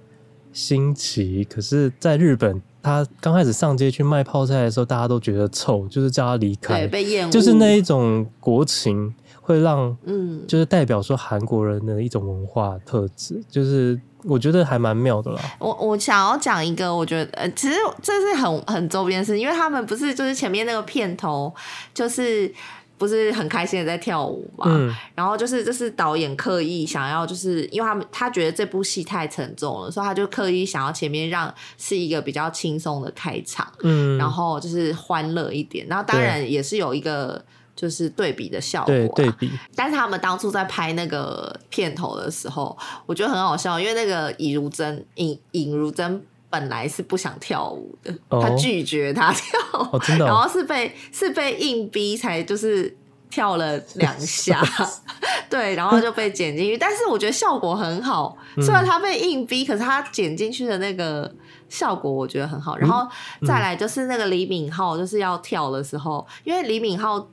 [0.53, 13.99] 新奇，可是在日本，他刚开始上街去卖泡菜的时候，大家都觉得臭，就是叫他离开，对，被厌恶，就是那一种国情会让，嗯，就是代表说韩国人的一种文化特质，就是。
[14.27, 15.39] 我觉得还蛮妙的啦。
[15.59, 21.53] 我我想要讲一个，我觉得呃，其实这是很很周边的事，因为他们不是就是前面那个片头，
[21.93, 22.51] 就是
[22.97, 24.65] 不是很开心的在跳舞嘛。
[24.67, 24.93] 嗯。
[25.13, 35.85] 然后就是这是导演刻意想要，就是因为他们他觉得这部戏太沉重了，所以他就刻意想要前面让是一个比较轻松的开场，嗯，然后就是欢乐一点。
[35.87, 37.43] 然后当然也是有一个。
[37.77, 39.51] 就是对比的效果，对对比。
[39.75, 42.73] 但是他们当初在拍那个片头的时候，
[43.05, 52.95] 我觉得很好笑，因为那个尹如珍，尹尹如珍本来是不想跳舞的，哦、他拒绝他跳舞，哦真的哦、然后是被是被硬逼才就是
[53.29, 54.63] 跳了两下，
[55.49, 56.77] 对，然后就被剪进去。
[56.77, 61.33] 但是我觉得效果很好，虽然他被硬逼，可是他剪进去的那个
[61.67, 62.77] 效果我觉得很好。
[62.77, 63.07] 然后
[63.45, 67.25] 再来就是那个李敏镐就是要跳的时候，因为李敏镐。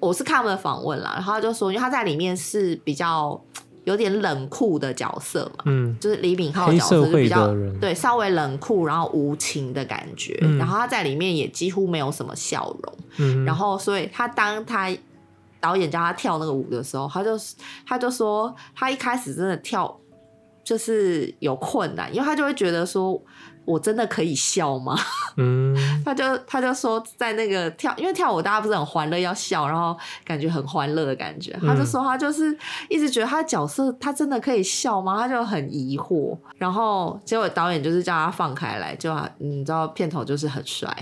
[0.00, 3.38] 我是看他们的访问啦，然后他就说，因为他在里面是比较
[3.84, 14.90] 有点冷酷的角色嘛，嗯，就是李敏镐的角色是比较对稍微冷酷，然后无情的感觉，嗯，然后他在里面也几乎没有什么笑容，嗯，然后所以他当他
[15.60, 17.38] 导演叫他跳那个舞的时候，他就
[17.86, 20.00] 他就说他一开始真的跳
[20.62, 23.22] 就是有困难，因为他就会觉得说。
[23.64, 24.96] 我真的可以笑吗？
[25.36, 31.58] 嗯， 他就他就说在那个跳，因为跳舞大家不是很欢乐，要笑，然后感觉很欢乐的感觉。
[31.66, 32.56] 他就说他就是
[32.88, 35.18] 一直觉得他的角色他真的可以笑吗？
[35.18, 36.36] 他就很疑惑。
[36.56, 40.96] 然后结果导演就是叫他放开来，就你知道片头就是很帅，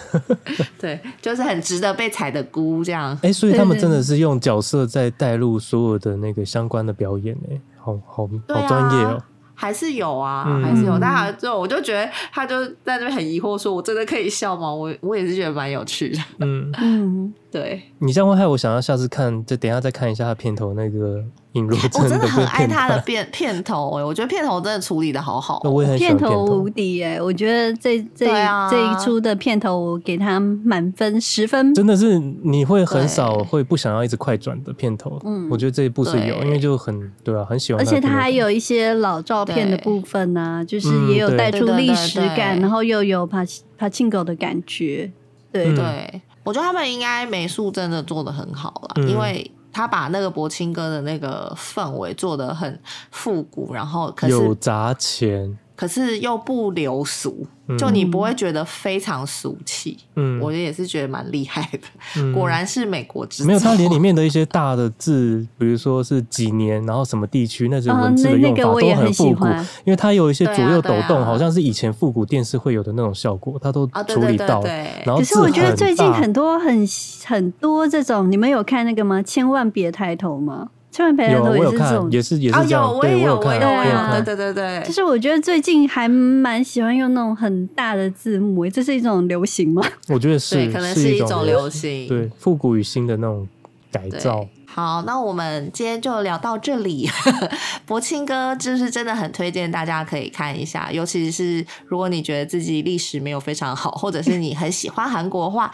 [0.78, 3.16] 对，就是很值得被踩的菇这样。
[3.22, 9.22] 哎，所以他们真的是用角色在带入所有的那个相关的表演，哎，好好好专业哦。
[9.60, 14.72] 还是有啊，嗯、还是有，但他就我就觉得他就在那边很疑惑，说我真的可以笑吗？
[14.72, 16.18] 我我也是觉得蛮有趣的。
[16.38, 16.72] 嗯。
[16.78, 17.82] 嗯，对。
[17.98, 21.22] 你这样会害我想要下次看，就等一下再看一下他片头那个
[21.52, 21.76] 引入。
[21.76, 43.44] 我真的很爱他的片片头哎，我觉得片头真的处理的好好，我也很喜欢片头无敌哎，我觉得这这、啊、这一出的片头我给他满分十分，真的是你会很少会不想要一直快转的片头，嗯，我觉得这一部是有，因为就很对啊，很喜欢，而且他还有一些老照片的部分啊，就是也有带出历史感，然后又有帕
[43.76, 45.10] 帕庆狗的感觉，
[45.52, 45.74] 对。
[45.74, 49.50] 对，我觉得他们应该美术真的做的很好了，因为。
[49.72, 52.82] 他把那个柏青哥的那个氛围做的很
[53.12, 57.46] 复古，然后可是有砸钱，可是又不流俗。
[57.78, 61.78] 就你不会觉得非常俗气，嗯，我也是觉得蛮厉害的，
[62.16, 63.44] 嗯，果然是美国之。
[63.44, 69.46] 没有，它连里面的一些大的字，比如说是几年，然后什么地区，那些文字的用法都很复古，
[69.84, 74.60] 因为它有一些左右抖动，好像是以前复古电视会有的那种效果，它都处理到。
[75.04, 76.84] 然后可是我觉得最近很多很
[77.24, 79.22] 很多这种，你们有看那个吗？
[79.22, 80.70] 千万别抬头吗？
[80.92, 82.84] 千万别人都也是这种，也是也是这样。
[82.84, 84.82] 哦、有我也有，我也有，对啊，对对对对。
[84.84, 89.82] 就是我觉得最近还蛮喜欢用那种很大的字幕，这是一种流行吗？
[90.08, 92.08] 我觉得是，对，可能是一种流行。
[92.08, 93.46] 对，复古与新的那种
[93.92, 94.44] 改造。
[94.66, 97.08] 好，那我们今天就聊到这里。
[97.86, 105.72] 柏青哥就是真的很推荐大家可以看一下，尤其是如果你觉得自己历史没有非常好，或者是你很喜欢韩国的话。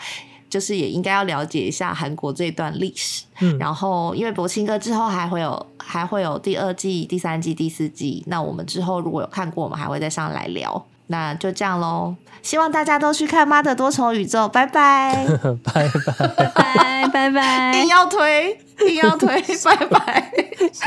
[0.57, 10.83] 就是也应该要了解一下韩国这段历史，嗯，然后因为柏青哥之后还会有还会有第二季、第三季、第四季，那我们之后如果有看过，我们还会再上来聊。
[11.09, 15.27] 那就这样喽，希望大家都去看《妈的多重宇宙》，拜拜，
[15.63, 19.29] 拜拜，拜拜，拜拜， 硬要推，硬要推，
[19.63, 20.33] 拜拜，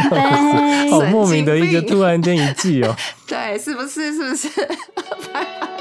[0.10, 2.96] 拜，好莫名的一个突然间一季哦，
[3.28, 4.12] 对，是不是？
[4.12, 4.50] 是不是？
[4.96, 5.79] 拜拜。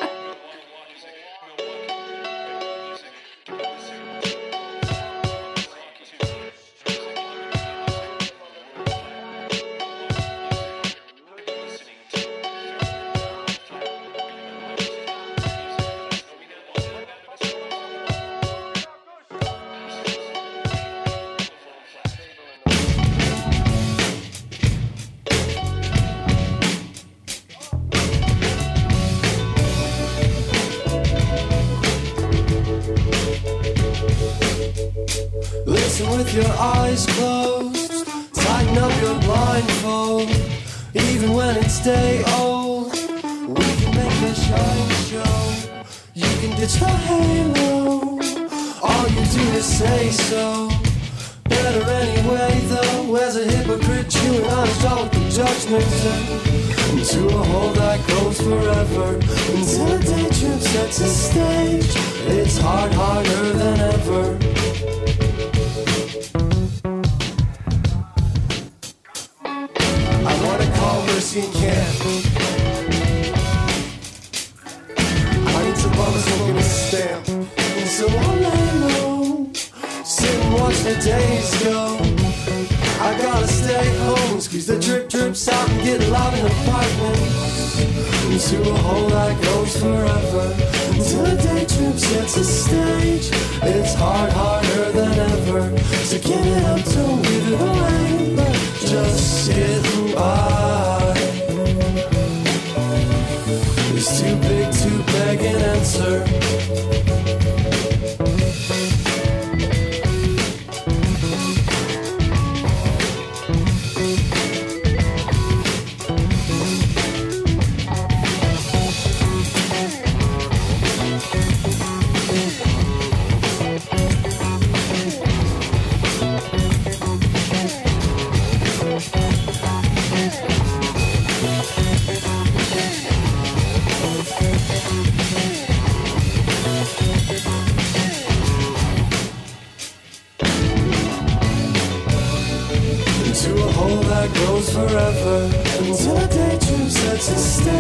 [147.19, 147.78] to stay.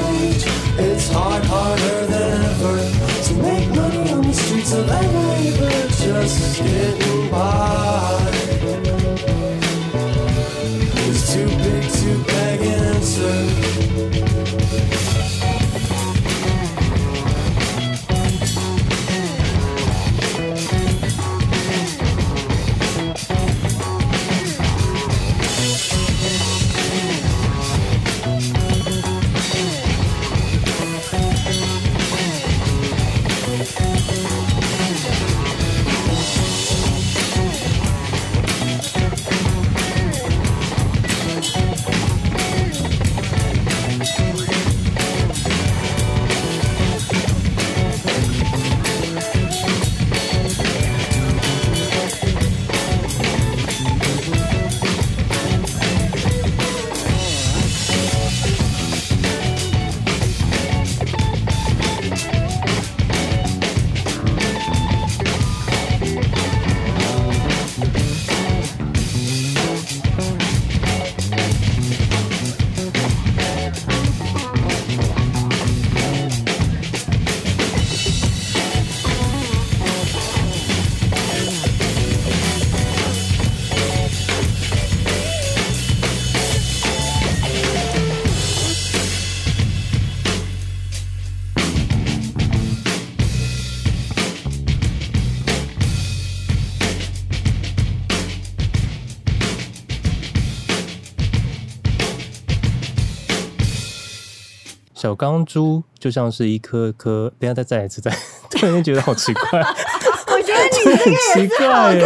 [105.19, 108.11] 钢珠就像是一颗颗，等下再再来一次，再
[108.51, 109.61] 突然间觉得好奇怪。
[110.31, 112.03] 我觉得你这个也是好可以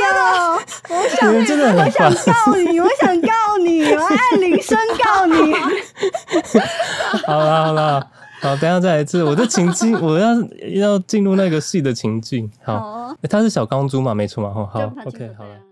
[0.00, 0.58] 哦。
[0.88, 1.44] 我想，我
[1.90, 3.28] 想告你，我想告
[3.58, 5.52] 你，我按铃声告你。
[7.26, 8.00] 好了好了，
[8.40, 9.24] 好，等下再来一次。
[9.24, 10.28] 我的情境，我要
[10.74, 12.48] 要进入那个戏的情境。
[12.64, 14.14] 好，它、哦欸、是小钢珠嘛？
[14.14, 14.54] 没错嘛？
[14.54, 15.65] 好，好，OK，好了。